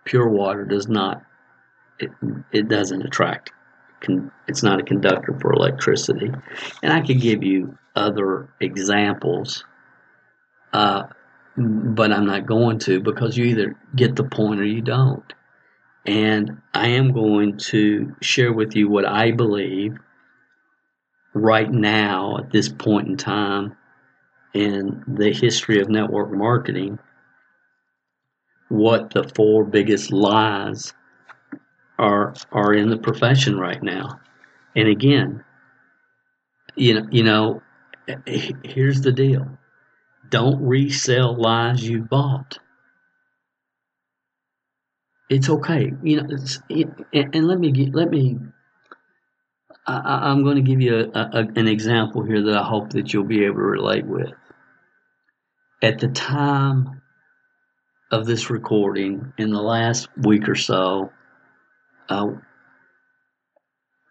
[0.04, 1.22] pure water, does not,
[1.98, 2.10] it,
[2.52, 3.52] it doesn't attract,
[4.46, 6.30] it's not a conductor for electricity.
[6.82, 9.64] And I could give you other examples,
[10.74, 11.04] uh,
[11.58, 11.94] Mm-hmm.
[11.94, 15.32] but I'm not going to because you either get the point or you don't.
[16.06, 19.98] And I am going to share with you what I believe
[21.34, 23.76] right now at this point in time
[24.54, 26.98] in the history of network marketing
[28.68, 30.94] what the four biggest lies
[31.98, 34.20] are are in the profession right now.
[34.74, 35.44] And again,
[36.76, 37.62] you know, you know,
[38.64, 39.58] here's the deal.
[40.30, 42.58] Don't resell lies you bought.
[45.28, 46.36] It's okay, you know.
[46.68, 48.38] It, and let me let me
[49.86, 53.12] I, am going to give you a, a, an example here that I hope that
[53.12, 54.30] you'll be able to relate with.
[55.82, 57.00] At the time
[58.10, 61.10] of this recording, in the last week or so,
[62.08, 62.28] uh,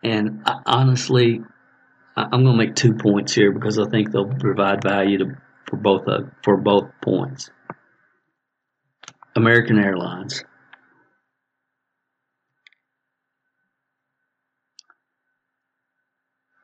[0.03, 1.41] and I, honestly,
[2.15, 5.25] I, am going to make two points here because I think they'll provide value to,
[5.69, 7.49] for both uh, for both points.
[9.35, 10.43] American Airlines.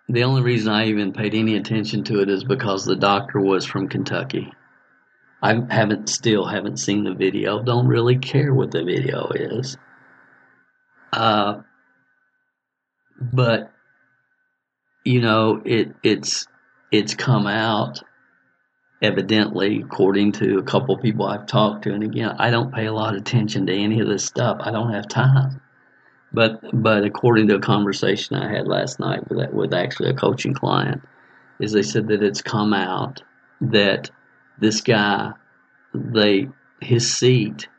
[0.07, 3.65] The only reason I even paid any attention to it is because the doctor was
[3.65, 4.51] from Kentucky.
[5.41, 7.61] I haven't still haven't seen the video.
[7.61, 9.77] Don't really care what the video is.
[11.11, 11.61] Uh,
[13.19, 13.71] but
[15.03, 16.47] you know, it it's
[16.91, 18.01] it's come out
[19.01, 21.93] evidently, according to a couple people I've talked to.
[21.93, 24.57] And again, I don't pay a lot of attention to any of this stuff.
[24.61, 25.61] I don't have time.
[26.31, 30.53] But but according to a conversation I had last night with with actually a coaching
[30.53, 31.01] client,
[31.59, 33.21] is they said that it's come out
[33.61, 34.11] that
[34.59, 35.31] this guy,
[35.93, 36.49] they
[36.81, 37.69] his seat,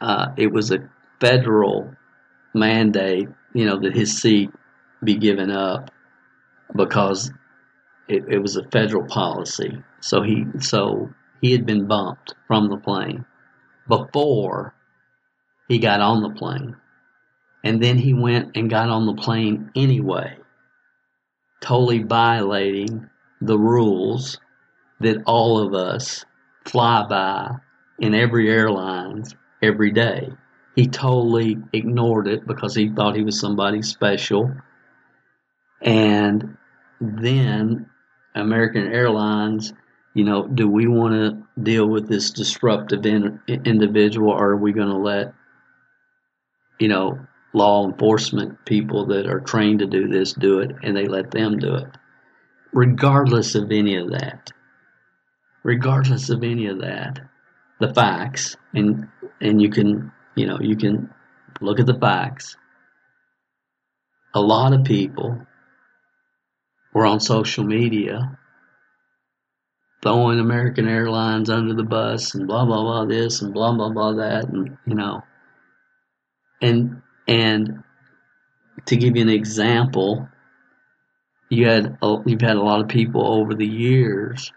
[0.00, 1.94] uh, it was a federal
[2.54, 4.50] mandate, you know, that his seat
[5.02, 5.90] be given up
[6.74, 7.30] because
[8.08, 9.82] it, it was a federal policy.
[10.00, 11.10] So he so
[11.40, 13.24] he had been bumped from the plane
[13.88, 14.74] before
[15.68, 16.76] he got on the plane.
[17.64, 20.36] And then he went and got on the plane anyway,
[21.60, 23.08] totally violating
[23.40, 24.38] the rules
[25.00, 26.24] that all of us
[26.64, 27.56] fly by
[27.98, 30.32] in every airlines every day.
[30.74, 34.52] He totally ignored it because he thought he was somebody special.
[35.80, 36.56] And
[37.00, 37.90] then
[38.34, 39.72] American Airlines
[40.14, 44.74] you know, do we want to deal with this disruptive in, individual or are we
[44.74, 45.32] going to let
[46.82, 47.16] you know,
[47.52, 51.58] law enforcement people that are trained to do this do it and they let them
[51.58, 51.88] do it.
[52.72, 54.50] Regardless of any of that.
[55.62, 57.20] Regardless of any of that,
[57.78, 59.06] the facts and
[59.40, 61.08] and you can, you know, you can
[61.60, 62.56] look at the facts.
[64.34, 65.46] A lot of people
[66.92, 68.38] were on social media
[70.02, 74.12] throwing American Airlines under the bus and blah blah blah this and blah blah blah
[74.14, 75.22] that and you know
[76.60, 77.82] and and
[78.86, 80.28] to give you an example,
[81.50, 84.52] you had you've had a lot of people over the years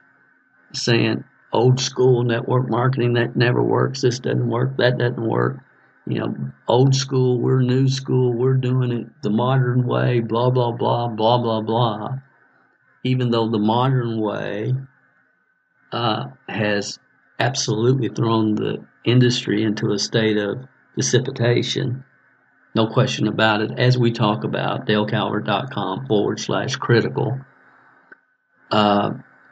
[0.74, 4.02] saying old school network marketing that never works.
[4.02, 4.78] This doesn't work.
[4.78, 5.60] That doesn't work.
[6.08, 6.36] You know,
[6.68, 7.40] old school.
[7.40, 8.34] We're new school.
[8.34, 10.20] We're doing it the modern way.
[10.20, 12.16] Blah blah blah blah blah blah.
[13.06, 14.74] Even though the modern way
[15.94, 17.00] uh, has
[17.40, 22.04] absolutely thrown the industry into a state of precipitation.
[22.74, 23.72] No question about it.
[23.78, 27.40] As we talk about, dalecalvert.com forward slash critical.
[28.72, 29.12] Uh,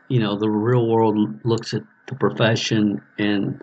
[0.09, 3.61] you know, the real world looks at the profession and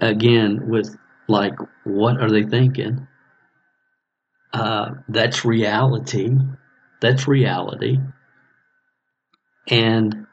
[0.00, 0.96] again with
[1.28, 1.54] like,
[1.84, 3.06] what are they thinking?
[4.52, 6.36] Uh, that's reality.
[7.00, 7.98] That's reality.
[9.68, 10.26] And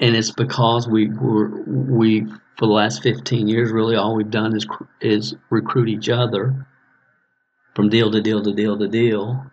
[0.00, 2.26] and it's because we were we
[2.56, 4.66] for the last 15 years really all we've done is
[5.00, 6.66] is recruit each other
[7.74, 9.46] from deal to deal to deal to deal.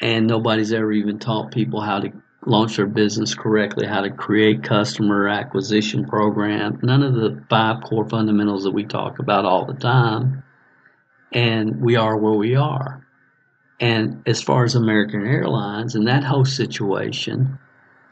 [0.00, 2.12] And nobody's ever even taught people how to
[2.46, 6.78] launch their business correctly how to create customer acquisition program.
[6.82, 10.44] None of the five core fundamentals that we talk about all the time.
[11.32, 13.07] And we are where we are
[13.80, 17.58] and as far as american airlines and that whole situation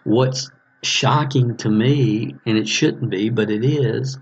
[0.04, 0.50] what's
[0.82, 4.18] shocking to me, and it shouldn't be, but it is,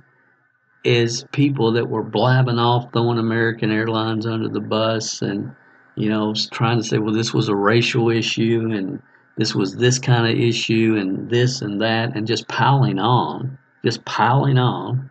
[0.83, 5.55] is people that were blabbing off throwing American Airlines under the bus and,
[5.95, 9.01] you know, trying to say, well, this was a racial issue and
[9.37, 14.05] this was this kind of issue and this and that and just piling on, just
[14.05, 15.11] piling on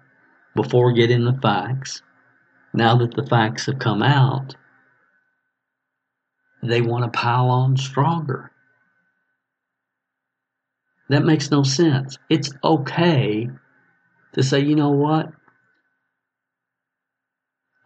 [0.55, 2.01] before getting the facts.
[2.73, 4.55] Now that the facts have come out,
[6.64, 8.51] they want to pile on stronger.
[11.09, 12.18] That makes no sense.
[12.30, 13.49] It's okay
[14.34, 15.32] to say, you know what?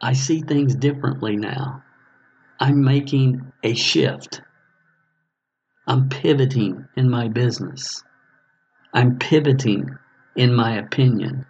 [0.01, 1.83] I see things differently now.
[2.59, 4.41] I'm making a shift.
[5.87, 8.03] I'm pivoting in my business.
[8.93, 9.97] I'm pivoting
[10.35, 11.45] in my opinion.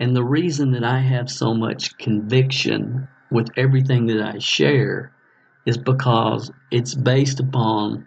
[0.00, 5.12] And the reason that I have so much conviction with everything that I share
[5.66, 8.06] is because it's based upon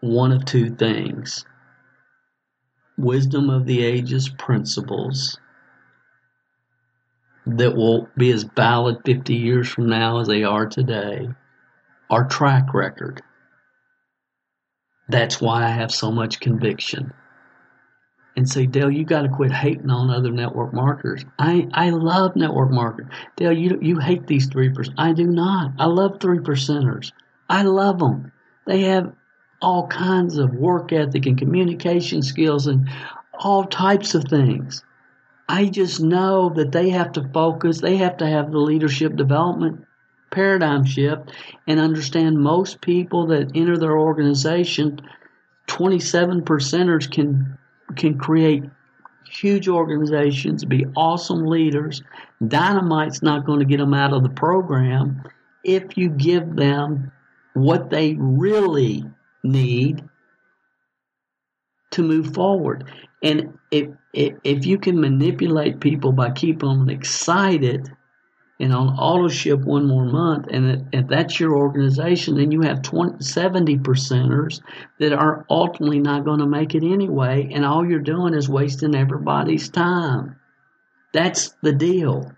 [0.00, 1.44] one of two things
[2.96, 5.38] wisdom of the ages principles
[7.46, 11.28] that will be as valid 50 years from now as they are today,
[12.08, 13.20] our track record.
[15.08, 17.12] That's why I have so much conviction.
[18.36, 21.24] And say, Dale, you got to quit hating on other network marketers.
[21.38, 23.12] I, I love network marketers.
[23.36, 24.92] Dale, you, you hate these 3%.
[24.98, 25.72] I do not.
[25.78, 27.12] I love 3 percenters.
[27.48, 28.32] I love them.
[28.66, 29.12] They have
[29.62, 32.88] all kinds of work ethic and communication skills and
[33.34, 34.84] all types of things.
[35.48, 39.84] I just know that they have to focus, they have to have the leadership development
[40.30, 41.30] paradigm shift
[41.66, 45.00] and understand most people that enter their organization,
[45.66, 47.56] 27 percenters can
[47.96, 48.64] can create
[49.26, 52.02] huge organizations, be awesome leaders.
[52.46, 55.22] Dynamite's not going to get them out of the program
[55.64, 57.10] if you give them
[57.54, 59.04] what they really
[59.42, 60.02] need
[61.92, 62.90] to move forward.
[63.22, 67.90] And if, if, if you can manipulate people by keeping them excited
[68.60, 72.82] and on auto ship one more month, and if that's your organization, then you have
[72.82, 74.60] 20, 70 percenters
[75.00, 78.94] that are ultimately not going to make it anyway, and all you're doing is wasting
[78.94, 80.36] everybody's time.
[81.12, 82.32] That's the deal.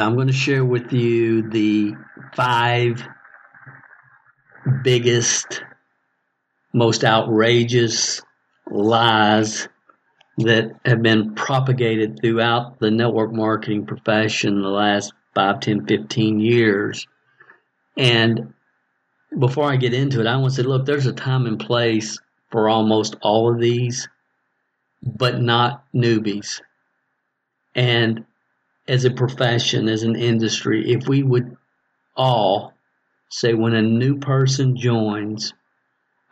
[0.00, 1.94] I'm going to share with you the
[2.34, 3.06] five
[4.82, 5.62] biggest,
[6.72, 8.22] most outrageous
[8.70, 9.68] lies
[10.44, 17.06] that have been propagated throughout the network marketing profession the last 5, 10, 15 years.
[17.96, 18.54] And
[19.38, 22.18] before I get into it, I want to say, look, there's a time and place
[22.50, 24.08] for almost all of these,
[25.02, 26.60] but not newbies.
[27.74, 28.24] And
[28.86, 31.56] as a profession, as an industry, if we would
[32.16, 32.74] all
[33.30, 35.54] say when a new person joins,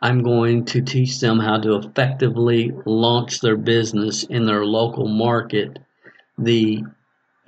[0.01, 5.77] I'm going to teach them how to effectively launch their business in their local market.
[6.37, 6.83] The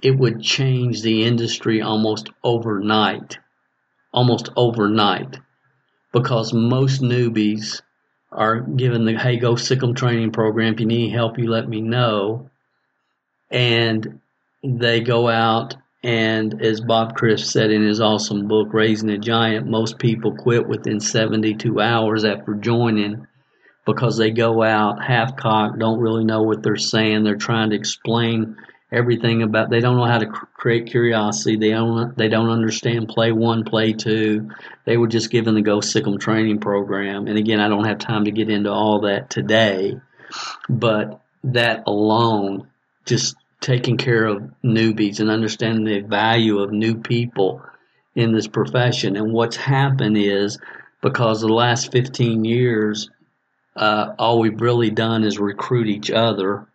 [0.01, 3.39] it would change the industry almost overnight.
[4.13, 5.39] Almost overnight.
[6.11, 7.81] Because most newbies
[8.31, 10.73] are given the hey go SICM training program.
[10.73, 12.49] If you need help, you let me know.
[13.49, 14.19] And
[14.63, 19.67] they go out and as Bob Crisp said in his awesome book, Raising a Giant,
[19.67, 23.25] most people quit within 72 hours after joining
[23.85, 27.23] because they go out half cocked, don't really know what they're saying.
[27.23, 28.57] They're trying to explain
[28.91, 29.69] everything about.
[29.69, 31.55] They don't know how to create curiosity.
[31.55, 32.17] They don't.
[32.17, 34.51] They don't understand play one, play two.
[34.85, 37.27] They were just given the Go SICM training program.
[37.27, 39.99] And again, I don't have time to get into all that today,
[40.69, 42.67] but that alone
[43.05, 47.61] just taking care of newbies and understanding the value of new people
[48.13, 49.15] in this profession.
[49.15, 50.59] And what's happened is
[51.01, 53.09] because the last 15 years,
[53.75, 56.67] uh, all we've really done is recruit each other.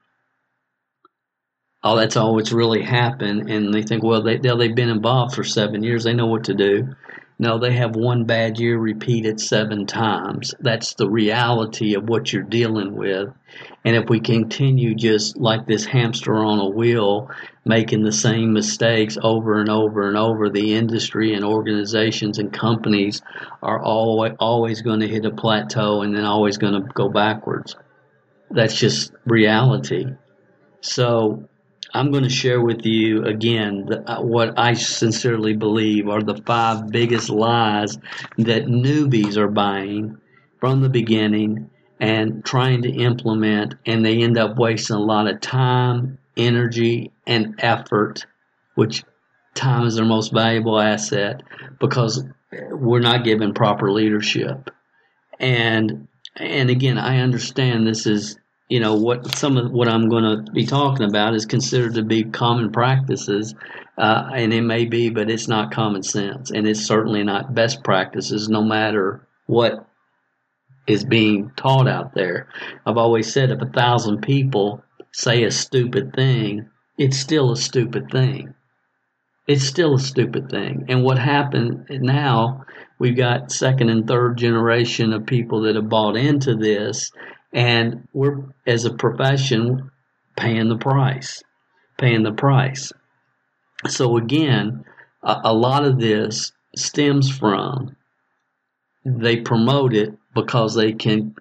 [1.85, 3.51] Oh, that's all that's really happened.
[3.51, 6.05] And they think, well, they, they've been involved for seven years.
[6.05, 6.97] They know what to do.
[7.41, 10.55] No, they have one bad year repeated seven times.
[10.59, 13.29] That's the reality of what you're dealing with.
[13.85, 17.31] And if we continue just like this hamster on a wheel,
[17.65, 23.23] making the same mistakes over and over and over, the industry and organizations and companies
[23.63, 27.77] are always, always going to hit a plateau and then always going to go backwards.
[28.51, 30.07] That's just reality.
[30.81, 31.48] So
[31.95, 36.91] I'm going to share with you again uh, what I sincerely believe are the five
[36.91, 37.97] biggest lies
[38.37, 40.19] that newbies are buying
[40.61, 41.71] from the beginning
[42.01, 47.55] and trying to implement, and they end up wasting a lot of time, energy, and
[47.59, 48.27] effort,
[48.75, 49.03] which
[49.55, 51.43] time is their most valuable asset
[51.81, 52.25] because
[52.71, 54.71] we're not given proper leadership.
[55.41, 58.39] And and again, I understand this is
[58.69, 62.03] you know what some of what I'm going to be talking about is considered to
[62.03, 63.55] be common practices,
[63.97, 67.83] uh, and it may be, but it's not common sense, and it's certainly not best
[67.83, 69.87] practices, no matter what
[70.87, 72.49] is being taught out there.
[72.85, 78.11] I've always said if a thousand people say a stupid thing, it's still a stupid
[78.11, 78.55] thing.
[79.47, 80.87] It's still a stupid thing.
[80.89, 82.67] And what happened now,
[82.99, 87.11] we've got second and third generation of people that have bought into this
[87.53, 89.91] and we're as a profession
[90.37, 91.43] paying the price
[91.99, 92.93] paying the price.
[93.87, 94.85] So again
[95.23, 97.97] a, a lot of this stems from
[99.05, 101.35] they promote it because they can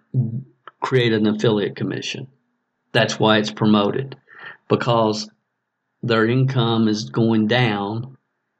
[0.81, 2.27] create an affiliate commission.
[2.93, 4.15] That's why it's promoted.
[4.69, 5.29] Because
[6.01, 8.17] their income is going down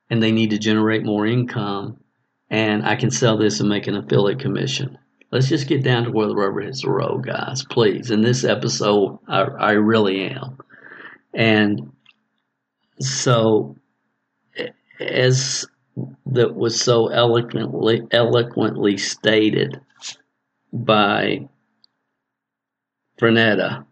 [0.10, 2.00] and they need to generate more income
[2.50, 4.98] and I can sell this and make an affiliate commission
[5.32, 8.12] let's just get down to where the rubber hits the road, guys, please.
[8.12, 10.58] In this episode, I, I really am.
[11.34, 11.92] And
[13.00, 13.76] so,
[15.00, 15.66] as
[16.28, 19.80] that was so eloquently eloquently stated
[20.72, 21.48] by
[23.20, 23.86] Frenetta,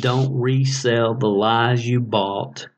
[0.00, 2.68] don't resell the lies you bought,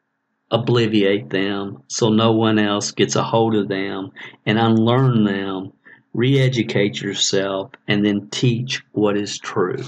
[0.50, 4.10] obliviate them so no one else gets a hold of them,
[4.46, 5.72] and unlearn them
[6.12, 9.82] re-educate yourself, and then teach what is true.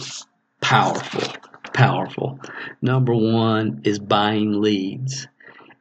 [0.61, 1.35] Powerful,
[1.72, 2.41] powerful.
[2.81, 5.27] Number one is buying leads.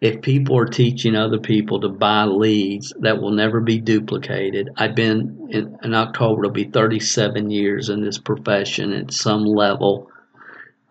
[0.02, 4.70] If people are teaching other people to buy leads, that will never be duplicated.
[4.76, 10.12] I've been in, in October, it'll be 37 years in this profession at some level,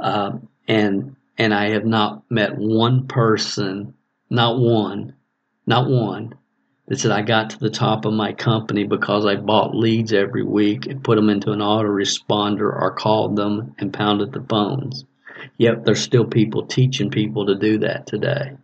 [0.01, 3.95] uh, and and I have not met one person,
[4.31, 5.15] not one,
[5.67, 6.35] not one,
[6.89, 10.43] that said I got to the top of my company because I bought leads every
[10.43, 15.05] week and put them into an autoresponder or called them and pounded the phones.
[15.57, 18.57] Yet there's still people teaching people to do that today.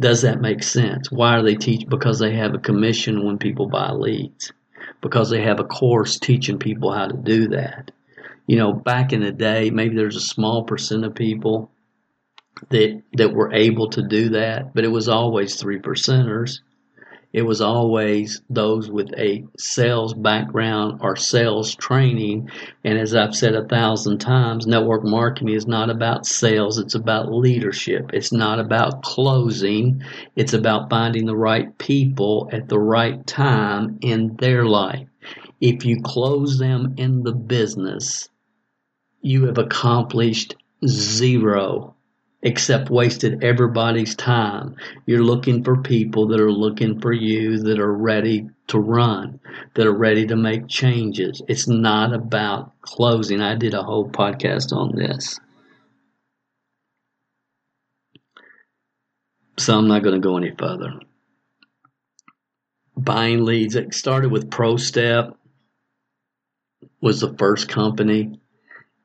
[0.00, 1.10] Does that make sense?
[1.10, 1.88] Why are they teach?
[1.88, 4.52] Because they have a commission when people buy leads.
[5.00, 7.90] Because they have a course teaching people how to do that.
[8.46, 11.70] You know, back in the day, maybe there's a small percent of people
[12.70, 16.60] that that were able to do that, but it was always three percenters
[17.32, 22.50] it was always those with a sales background or sales training.
[22.84, 27.32] And as I've said a thousand times, network marketing is not about sales, it's about
[27.32, 28.10] leadership.
[28.14, 30.02] It's not about closing,
[30.36, 35.06] it's about finding the right people at the right time in their life.
[35.60, 38.30] If you close them in the business,
[39.20, 40.56] you have accomplished
[40.86, 41.94] zero
[42.42, 44.76] except wasted everybody's time.
[45.06, 49.40] You're looking for people that are looking for you that are ready to run,
[49.74, 51.42] that are ready to make changes.
[51.48, 53.40] It's not about closing.
[53.40, 55.40] I did a whole podcast on this.
[59.58, 60.92] So I'm not going to go any further.
[62.96, 63.74] Buying leads.
[63.74, 65.34] It started with ProStep
[67.00, 68.38] was the first company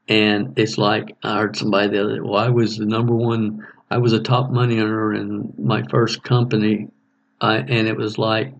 [0.08, 3.66] and it's like I heard somebody the other day, well, I was the number one,
[3.90, 6.90] I was a top money earner in my first company.
[7.40, 8.54] Uh, and it was like,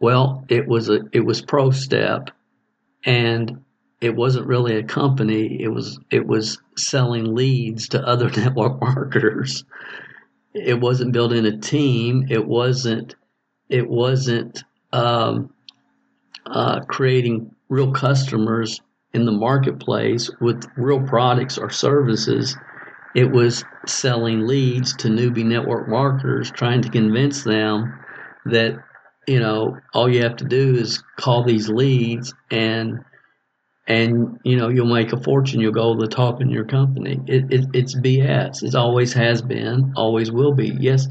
[0.00, 2.28] well, it was a, it was ProStep
[3.04, 3.64] and
[4.00, 5.62] it wasn't really a company.
[5.62, 9.64] It was, it was selling leads to other network marketers.
[10.54, 12.26] It wasn't building a team.
[12.28, 13.14] It wasn't,
[13.68, 15.52] it wasn't, um,
[16.44, 18.80] uh, creating real customers
[19.14, 22.56] in the marketplace with real products or services.
[23.14, 27.92] It was selling leads to newbie network marketers, trying to convince them
[28.46, 28.82] that,
[29.28, 33.00] you know, all you have to do is call these leads and
[33.88, 37.20] and you know you'll make a fortune you'll go to the top in your company
[37.26, 41.08] it, it, it's bs it always has been always will be yes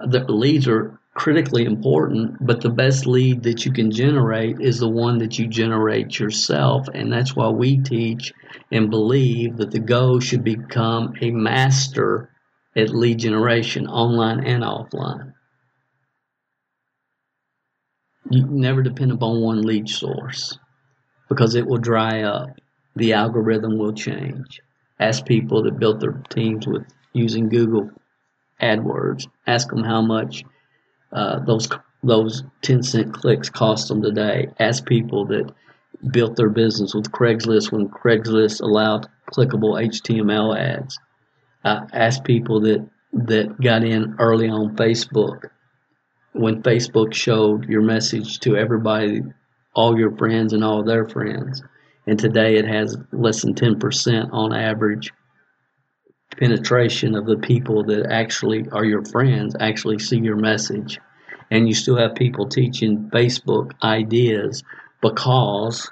[0.00, 4.88] the leads are critically important, but the best lead that you can generate is the
[4.88, 6.86] one that you generate yourself.
[6.94, 8.32] And that's why we teach
[8.70, 12.30] and believe that the goal should become a master
[12.76, 15.34] at lead generation, online and offline.
[18.30, 20.56] You never depend upon one lead source
[21.28, 22.50] because it will dry up.
[22.94, 24.60] The algorithm will change.
[25.00, 27.90] Ask people that built their teams with using Google
[28.62, 29.26] AdWords.
[29.48, 30.44] Ask them how much
[31.12, 31.68] uh, those
[32.02, 34.48] those 10 cent clicks cost them today.
[34.60, 35.52] Ask people that
[36.12, 40.98] built their business with Craigslist when Craigslist allowed clickable HTML ads.
[41.64, 45.50] Uh, ask people that that got in early on Facebook
[46.32, 49.22] when Facebook showed your message to everybody,
[49.74, 51.62] all your friends and all their friends.
[52.06, 55.12] and today it has less than 10% on average
[56.38, 60.98] penetration of the people that actually are your friends actually see your message.
[61.50, 64.62] And you still have people teaching Facebook ideas
[65.00, 65.90] because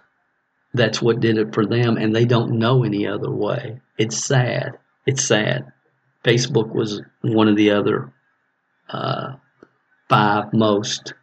[0.74, 3.80] that's what did it for them and they don't know any other way.
[3.96, 4.78] It's sad.
[5.06, 5.72] It's sad.
[6.24, 8.12] Facebook was one of the other
[8.88, 9.36] uh,
[10.08, 11.14] five most,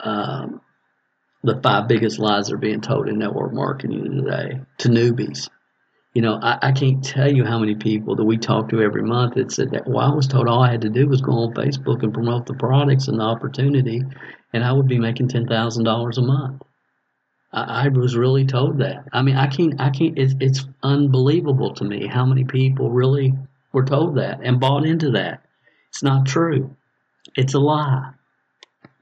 [0.00, 0.60] um,
[1.42, 5.48] the five biggest lies that are being told in network marketing today to newbies.
[6.14, 9.02] You know, I, I can't tell you how many people that we talk to every
[9.02, 11.32] month that said that, well, I was told all I had to do was go
[11.32, 14.00] on Facebook and promote the products and the opportunity,
[14.52, 16.62] and I would be making $10,000 a month.
[17.52, 19.04] I, I was really told that.
[19.12, 23.34] I mean, I can't, I can't, it's, it's unbelievable to me how many people really
[23.72, 25.42] were told that and bought into that.
[25.90, 26.76] It's not true.
[27.36, 28.12] It's a lie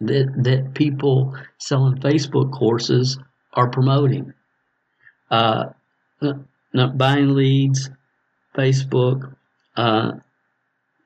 [0.01, 3.19] that that people selling Facebook courses
[3.55, 4.33] are promoting.
[5.31, 5.67] Uh,
[6.73, 7.91] not buying leads,
[8.55, 9.35] Facebook.
[9.77, 10.13] Uh,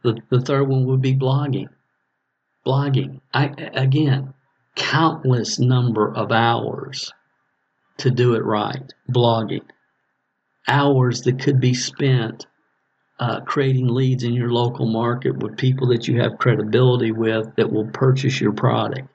[0.02, 1.68] the the third one would be blogging.
[2.64, 3.20] Blogging.
[3.32, 4.34] I again,
[4.74, 7.12] countless number of hours
[7.98, 8.92] to do it right.
[9.10, 9.64] Blogging.
[10.68, 12.46] Hours that could be spent
[13.18, 17.72] uh, creating leads in your local market with people that you have credibility with that
[17.72, 19.08] will purchase your product.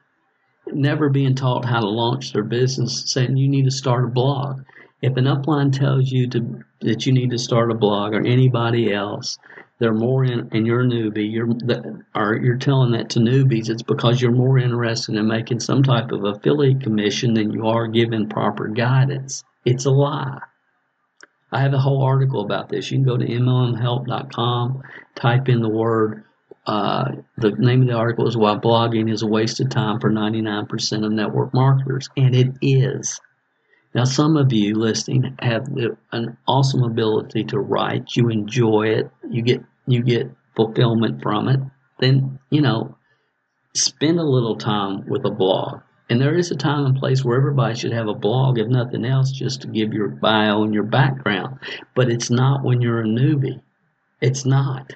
[0.68, 4.62] Never being taught how to launch their business, saying you need to start a blog.
[5.02, 8.94] If an upline tells you to, that you need to start a blog or anybody
[8.94, 9.40] else,
[9.80, 11.50] they're more in, and you're a newbie, you're,
[12.14, 16.12] or you're telling that to newbies, it's because you're more interested in making some type
[16.12, 19.44] of affiliate commission than you are giving proper guidance.
[19.66, 20.42] It's a lie.
[21.52, 22.92] I have a whole article about this.
[22.92, 24.84] You can go to mlmhelp.com,
[25.16, 26.26] type in the word.
[26.68, 30.12] Uh, the name of the article is Why Blogging is a Waste of Time for
[30.12, 32.08] 99% of Network Marketers.
[32.16, 33.20] And it is.
[33.94, 35.68] Now, some of you listening have
[36.12, 38.16] an awesome ability to write.
[38.16, 39.12] You enjoy it.
[39.30, 41.60] You get you get fulfillment from it.
[42.00, 42.98] Then you know,
[43.76, 45.82] spend a little time with a blog.
[46.10, 49.06] And there is a time and place where everybody should have a blog, if nothing
[49.06, 51.60] else, just to give your bio and your background.
[51.96, 53.62] But it's not when you're a newbie.
[54.20, 54.92] It's not.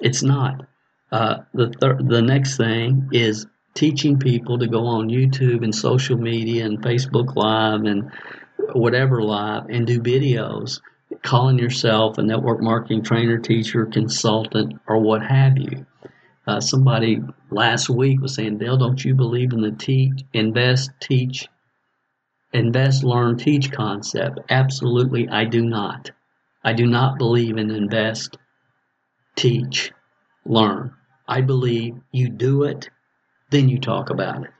[0.00, 0.66] It's not.
[1.10, 3.46] Uh, the thir- the next thing is
[3.76, 8.10] teaching people to go on YouTube and social media and Facebook Live and
[8.72, 10.80] whatever live and do videos,
[11.22, 15.86] calling yourself a network marketing trainer, teacher, consultant, or what have you.
[16.46, 17.20] Uh, somebody
[17.50, 21.48] last week was saying, Dale, don't you believe in the teach, invest, teach,
[22.52, 24.38] invest, learn, teach concept?
[24.48, 26.10] Absolutely, I do not.
[26.64, 28.38] I do not believe in invest,
[29.36, 29.92] teach,
[30.44, 30.94] learn.
[31.28, 32.88] I believe you do it,
[33.50, 34.50] then you talk about it.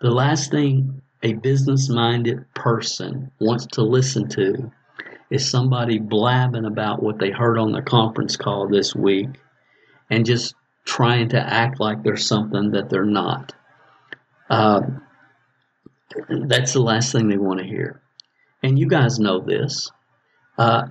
[0.00, 4.70] The last thing a business minded person wants to listen to
[5.30, 9.28] is somebody blabbing about what they heard on the conference call this week
[10.10, 10.54] and just
[10.84, 13.54] trying to act like they're something that they're not.
[14.50, 14.82] Uh,
[16.46, 18.02] that's the last thing they want to hear.
[18.62, 19.90] And you guys know this.
[20.58, 20.88] Uh,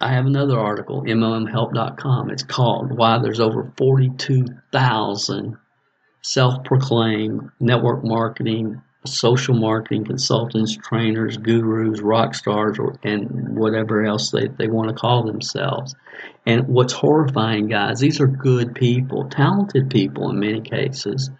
[0.00, 2.30] I have another article, MLMhelp.com.
[2.30, 5.56] It's called Why There's Over 42,000
[6.22, 14.30] Self Proclaimed Network Marketing social marketing consultants, trainers, gurus, rock stars, or, and whatever else
[14.30, 15.94] they, they want to call themselves.
[16.46, 21.30] And what's horrifying, guys, these are good people, talented people in many cases,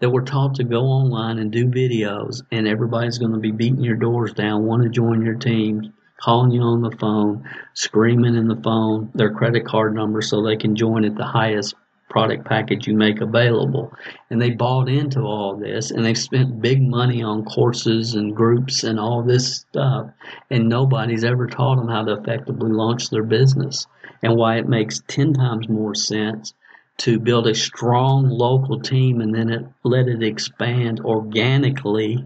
[0.00, 3.82] that were taught to go online and do videos, and everybody's going to be beating
[3.82, 8.46] your doors down, want to join your team, calling you on the phone, screaming in
[8.48, 11.74] the phone their credit card number so they can join at the highest
[12.08, 13.92] product package you make available.
[14.30, 18.84] And they bought into all this and they've spent big money on courses and groups
[18.84, 20.10] and all this stuff.
[20.50, 23.86] And nobody's ever taught them how to effectively launch their business
[24.22, 26.54] and why it makes 10 times more sense
[26.98, 32.24] to build a strong local team and then it, let it expand organically,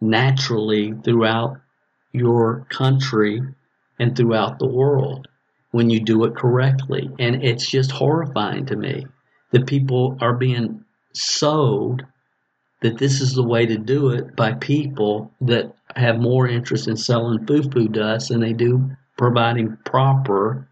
[0.00, 1.56] naturally throughout
[2.12, 3.42] your country
[3.98, 5.26] and throughout the world
[5.72, 7.10] when you do it correctly.
[7.18, 9.06] And it's just horrifying to me
[9.52, 10.84] that people are being
[11.14, 12.04] sold
[12.80, 16.96] that this is the way to do it by people that have more interest in
[16.96, 20.68] selling foo-foo dust than they do providing proper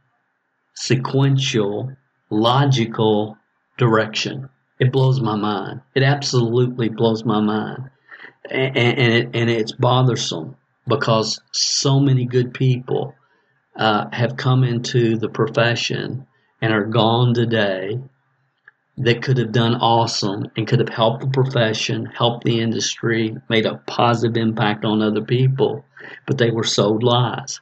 [0.74, 1.92] sequential
[2.30, 3.36] logical
[3.78, 4.48] direction.
[4.78, 5.82] It blows my mind.
[5.94, 7.90] It absolutely blows my mind.
[8.50, 10.56] And, and, it, and it's bothersome
[10.88, 13.14] because so many good people
[13.76, 16.26] uh, have come into the profession
[16.60, 18.00] and are gone today
[19.04, 23.66] that could have done awesome and could have helped the profession, helped the industry, made
[23.66, 25.84] a positive impact on other people,
[26.26, 27.60] but they were sold lies.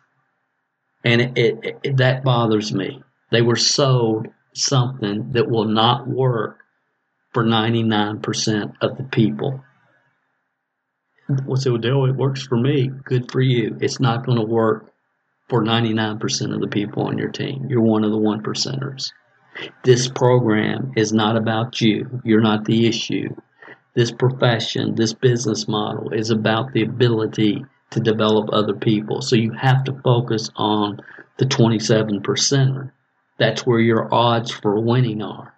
[1.04, 3.02] And it, it, it, that bothers me.
[3.30, 6.58] They were sold something that will not work
[7.32, 9.62] for 99% of the people.
[11.44, 12.90] Well, so Dale, it works for me.
[13.04, 13.76] Good for you.
[13.80, 14.92] It's not going to work
[15.48, 17.66] for 99% of the people on your team.
[17.68, 19.12] You're one of the one percenters.
[19.82, 22.20] This program is not about you.
[22.24, 23.34] You're not the issue.
[23.94, 29.22] This profession, this business model is about the ability to develop other people.
[29.22, 31.00] So you have to focus on
[31.38, 32.92] the 27 percenter.
[33.38, 35.54] That's where your odds for winning are.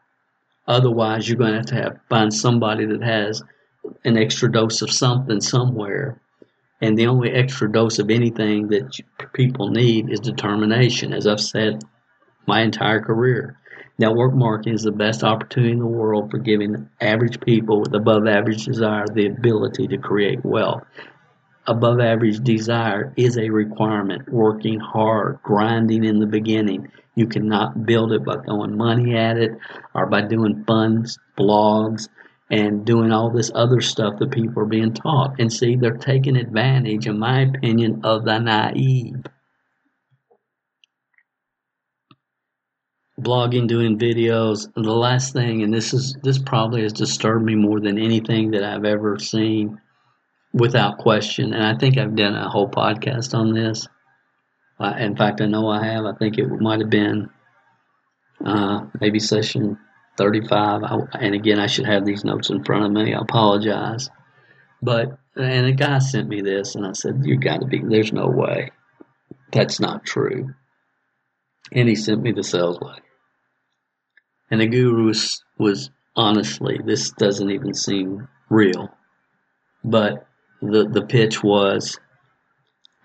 [0.67, 3.43] Otherwise, you're going to have to have, find somebody that has
[4.05, 6.21] an extra dose of something somewhere.
[6.81, 8.99] And the only extra dose of anything that
[9.33, 11.83] people need is determination, as I've said
[12.47, 13.59] my entire career.
[14.01, 18.27] Network marketing is the best opportunity in the world for giving average people with above
[18.27, 20.85] average desire the ability to create wealth.
[21.67, 24.27] Above average desire is a requirement.
[24.33, 26.91] Working hard, grinding in the beginning.
[27.15, 29.51] You cannot build it by throwing money at it
[29.95, 31.05] or by doing fun
[31.39, 32.09] blogs
[32.51, 35.39] and doing all this other stuff that people are being taught.
[35.39, 39.27] And see, they're taking advantage, in my opinion, of the naive.
[43.23, 44.69] Blogging, doing videos.
[44.77, 48.53] And the last thing, and this is this probably has disturbed me more than anything
[48.53, 49.81] that I've ever seen,
[50.53, 51.53] without question.
[51.53, 53.89] And I think I've done a whole podcast on this.
[54.99, 56.07] In fact, I know I have.
[56.07, 57.29] I think it might have been
[58.45, 59.79] uh, maybe session
[60.17, 60.83] 35.
[60.83, 63.15] I, and again, I should have these notes in front of me.
[63.15, 64.09] I apologize.
[64.83, 68.13] But, and a guy sent me this, and I said, You got to be, there's
[68.13, 68.71] no way.
[69.53, 70.55] That's not true.
[71.73, 73.03] And he sent me the sales letter.
[74.51, 78.91] And the guru was, was honestly, this doesn't even seem real.
[79.85, 80.27] But
[80.61, 81.99] the, the pitch was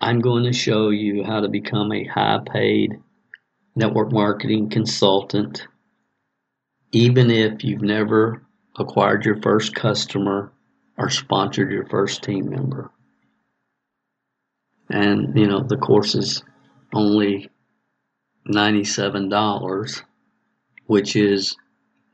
[0.00, 3.00] I'm going to show you how to become a high paid
[3.74, 5.66] network marketing consultant,
[6.92, 8.42] even if you've never
[8.78, 10.52] acquired your first customer
[10.98, 12.90] or sponsored your first team member.
[14.90, 16.42] And, you know, the course is
[16.92, 17.50] only
[18.48, 20.02] $97
[20.86, 21.56] which is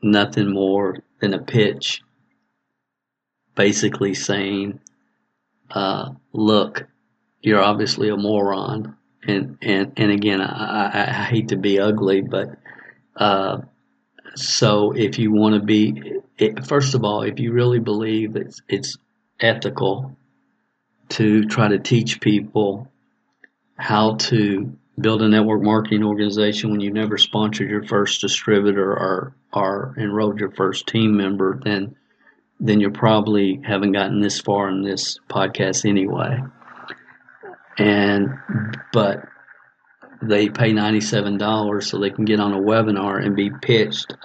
[0.01, 2.01] nothing more than a pitch
[3.55, 4.79] basically saying,
[5.71, 6.87] uh, look,
[7.41, 8.97] you're obviously a moron.
[9.25, 12.57] And, and, and again, I, I hate to be ugly, but,
[13.15, 13.59] uh,
[14.35, 18.61] so if you want to be, it, first of all, if you really believe it's,
[18.67, 18.97] it's
[19.39, 20.17] ethical
[21.09, 22.87] to try to teach people
[23.77, 29.35] how to build a network marketing organization when you've never sponsored your first distributor or
[29.51, 31.95] or enrolled your first team member, then
[32.59, 36.39] then you probably haven't gotten this far in this podcast anyway.
[37.77, 38.29] And
[38.91, 39.25] but
[40.21, 44.15] they pay ninety seven dollars so they can get on a webinar and be pitched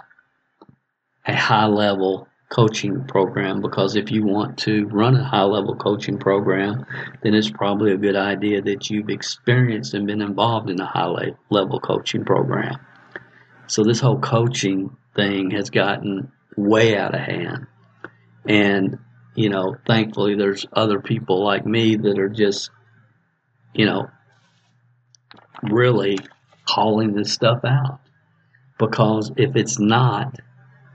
[1.26, 6.18] a high level coaching program because if you want to run a high level coaching
[6.18, 6.86] program,
[7.22, 11.32] then it's probably a good idea that you've experienced and been involved in a high
[11.50, 12.78] level coaching program.
[13.66, 17.66] So this whole coaching thing has gotten way out of hand.
[18.46, 18.98] And,
[19.34, 22.70] you know, thankfully there's other people like me that are just,
[23.74, 24.08] you know,
[25.62, 26.18] really
[26.66, 28.00] calling this stuff out.
[28.78, 30.38] Because if it's not,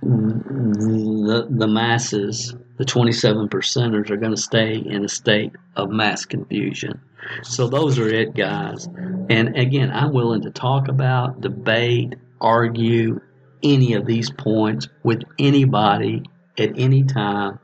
[0.04, 6.26] the, the masses, the 27 percenters, are going to stay in a state of mass
[6.26, 7.02] confusion.
[7.44, 8.88] So those are it, guys.
[9.30, 13.22] And again, I'm willing to talk about, debate, argue
[13.64, 16.24] any of these points with anybody
[16.58, 17.60] at any time,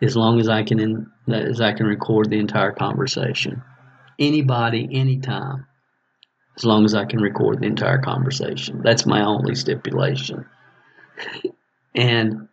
[0.00, 3.62] as long as I can in, as I can record the entire conversation.
[4.18, 5.66] Anybody, anytime,
[6.56, 8.82] as long as I can record the entire conversation.
[8.82, 10.46] That's my only stipulation.
[11.94, 12.48] And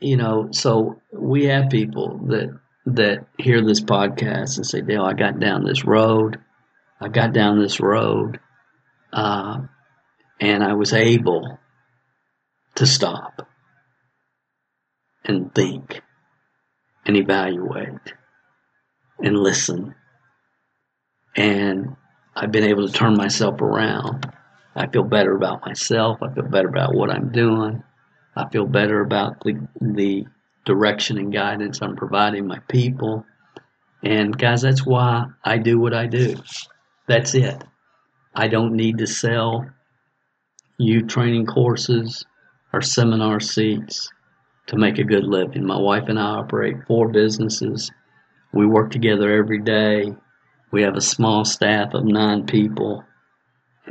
[0.00, 5.12] you know, so we have people that that hear this podcast and say, "Dale, I
[5.12, 6.38] got down this road.
[7.00, 8.40] I got down this road,
[9.12, 9.60] uh,
[10.40, 11.58] and I was able
[12.76, 13.46] to stop
[15.24, 16.02] and think
[17.04, 18.14] and evaluate
[19.18, 19.94] and listen,
[21.36, 21.96] and
[22.34, 24.32] I've been able to turn myself around.
[24.74, 26.22] I feel better about myself.
[26.22, 27.82] I feel better about what I'm doing."
[28.46, 30.26] I feel better about the, the
[30.64, 33.24] direction and guidance I'm providing my people.
[34.02, 36.36] And guys, that's why I do what I do.
[37.06, 37.62] That's it.
[38.34, 39.66] I don't need to sell
[40.78, 42.24] you training courses.
[42.72, 44.10] or seminar seats
[44.68, 45.66] to make a good living.
[45.66, 47.90] My wife and I operate four businesses.
[48.52, 50.14] We work together every day.
[50.70, 53.04] We have a small staff of nine people.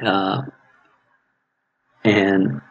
[0.02, 0.44] Uh,
[2.04, 2.62] and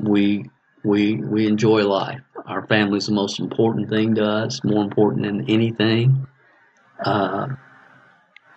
[0.00, 0.50] we
[0.84, 2.20] we we enjoy life.
[2.46, 6.26] Our family's the most important thing to us, more important than anything.
[7.04, 7.48] Uh,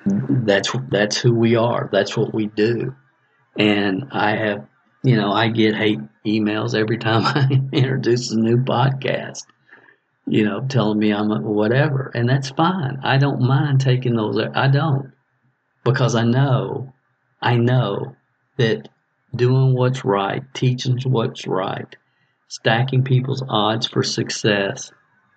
[0.06, 1.90] that's that's who we are.
[1.92, 2.96] That's what we do.
[3.58, 4.68] And I have,
[5.04, 9.46] you know, I get hate emails every time I introduce a new podcast.
[10.28, 13.00] You know, telling me I'm a whatever, and that's fine.
[13.04, 14.38] I don't mind taking those.
[14.54, 15.12] I don't
[15.84, 16.94] because I know,
[17.42, 18.16] I know
[18.58, 18.88] that
[19.36, 21.96] doing what's right, teaching what's right,
[22.52, 24.92] stacking people's odds for success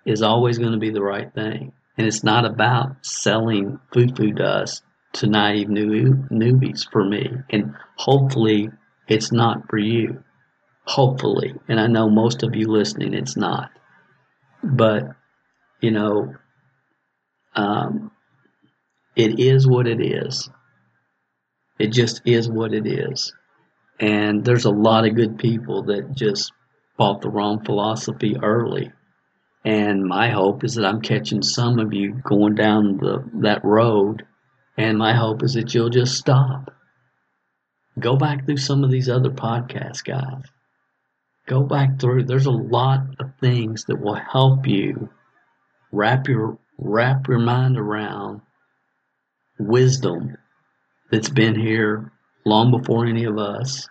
[0.05, 1.71] is always going to be the right thing.
[1.97, 7.29] And it's not about selling foo-foo dust to naive new, newbies for me.
[7.49, 8.67] And hopefully
[9.07, 10.25] it's not for you.
[10.83, 11.53] Hopefully.
[11.69, 13.69] And I know most of you listening, it's not.
[14.61, 15.03] But,
[15.79, 16.35] you know,
[17.55, 18.11] um,
[19.15, 20.49] it is what it is.
[21.79, 23.33] It just is what it is.
[24.01, 26.51] And there's a lot of good people that just
[26.97, 28.91] bought the wrong philosophy early.
[29.63, 34.25] And my hope is that I'm catching some of you going down the, that road.
[34.77, 36.73] And my hope is that you'll just stop.
[37.99, 40.43] Go back through some of these other podcasts, guys.
[41.47, 42.25] Go back through.
[42.25, 45.09] There's a lot of things that will help you
[45.91, 48.41] wrap your wrap your mind around
[49.57, 50.35] wisdom
[51.09, 52.11] that's been here
[52.45, 53.87] long before any of us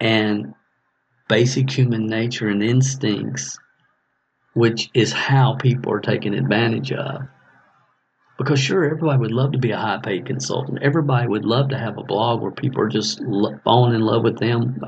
[0.00, 0.54] and
[1.32, 3.58] basic human nature and instincts,
[4.52, 7.22] which is how people are taken advantage of.
[8.36, 10.80] Because sure, everybody would love to be a high paid consultant.
[10.82, 14.22] Everybody would love to have a blog where people are just lo- falling in love
[14.22, 14.78] with them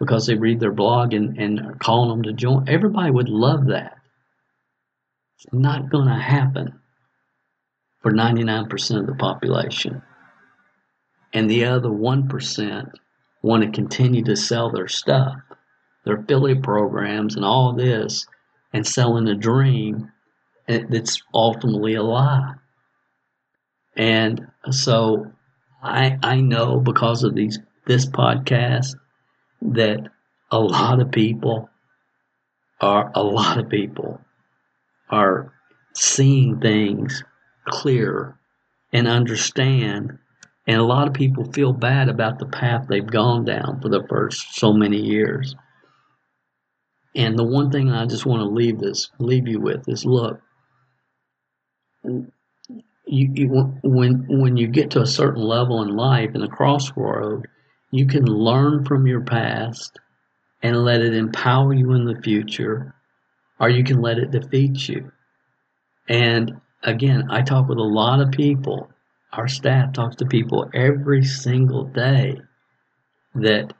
[0.00, 2.68] because they read their blog and, and are calling them to join.
[2.68, 3.96] Everybody would love that.
[5.36, 6.80] It's not going to happen
[8.02, 10.02] for 99% of the population.
[11.32, 12.90] And the other 1%
[13.44, 15.36] want to continue to sell their stuff,
[16.04, 18.26] their affiliate programs, and all this,
[18.72, 20.10] and selling a dream
[20.66, 22.54] that's ultimately a lie.
[23.96, 25.32] And so
[25.82, 28.96] I I know because of these this podcast
[29.62, 30.08] that
[30.50, 31.68] a lot of people
[32.80, 34.20] are a lot of people
[35.10, 35.52] are
[35.94, 37.22] seeing things
[37.66, 38.36] clear
[38.92, 40.18] and understand
[40.66, 44.06] and a lot of people feel bad about the path they've gone down for the
[44.08, 45.54] first so many years.
[47.14, 50.40] And the one thing I just want to leave this leave you with is look
[53.06, 53.48] you, you,
[53.82, 57.46] when when you get to a certain level in life in the crossroad,
[57.90, 59.98] you can learn from your past
[60.62, 62.94] and let it empower you in the future,
[63.60, 65.12] or you can let it defeat you.
[66.08, 68.90] And again, I talk with a lot of people
[69.32, 72.40] our staff talks to people every single day
[73.34, 73.72] that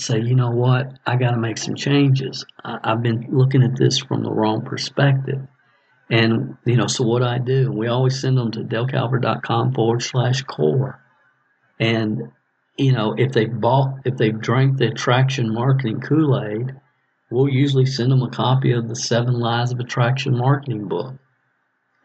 [0.00, 2.44] say, you know what, I got to make some changes.
[2.64, 5.40] I, have been looking at this from the wrong perspective.
[6.10, 10.42] And, you know, so what I do, we always send them to dalecalvert.com forward slash
[10.42, 11.00] core.
[11.80, 12.30] And,
[12.76, 16.72] you know, if they've bought, if they've drank the attraction marketing Kool Aid,
[17.30, 21.14] we'll usually send them a copy of the Seven Lies of Attraction Marketing book.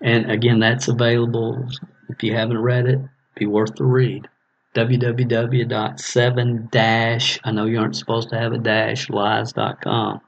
[0.02, 1.68] And again, that's available
[2.10, 3.00] if you haven't read it,
[3.36, 4.28] be worth the read.
[4.76, 10.22] www.7 dash, I know you aren't supposed to have a dash, lies.com.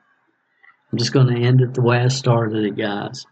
[0.91, 3.25] I'm just going to end it the way I started it, guys.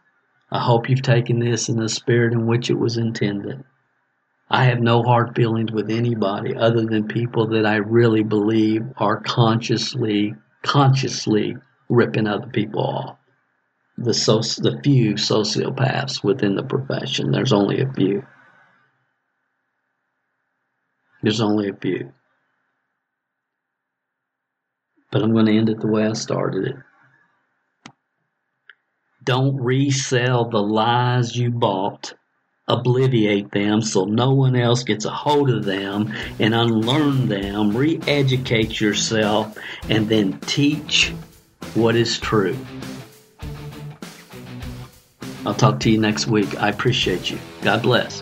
[0.49, 3.63] I hope you've taken this in the spirit in which it was intended.
[4.49, 9.21] I have no hard feelings with anybody other than people that I really believe are
[9.21, 11.55] consciously, consciously
[11.87, 13.17] ripping other people off.
[13.97, 18.25] The, so, the few sociopaths within the profession, there's only a few.
[21.21, 22.11] There's only a few.
[25.11, 26.75] But I'm going to end it the way I started it.
[29.23, 32.13] Don't resell the lies you bought.
[32.67, 37.75] Obliviate them so no one else gets a hold of them and unlearn them.
[37.75, 39.57] Re educate yourself
[39.89, 41.13] and then teach
[41.73, 42.57] what is true.
[45.45, 46.55] I'll talk to you next week.
[46.61, 47.39] I appreciate you.
[47.61, 48.21] God bless.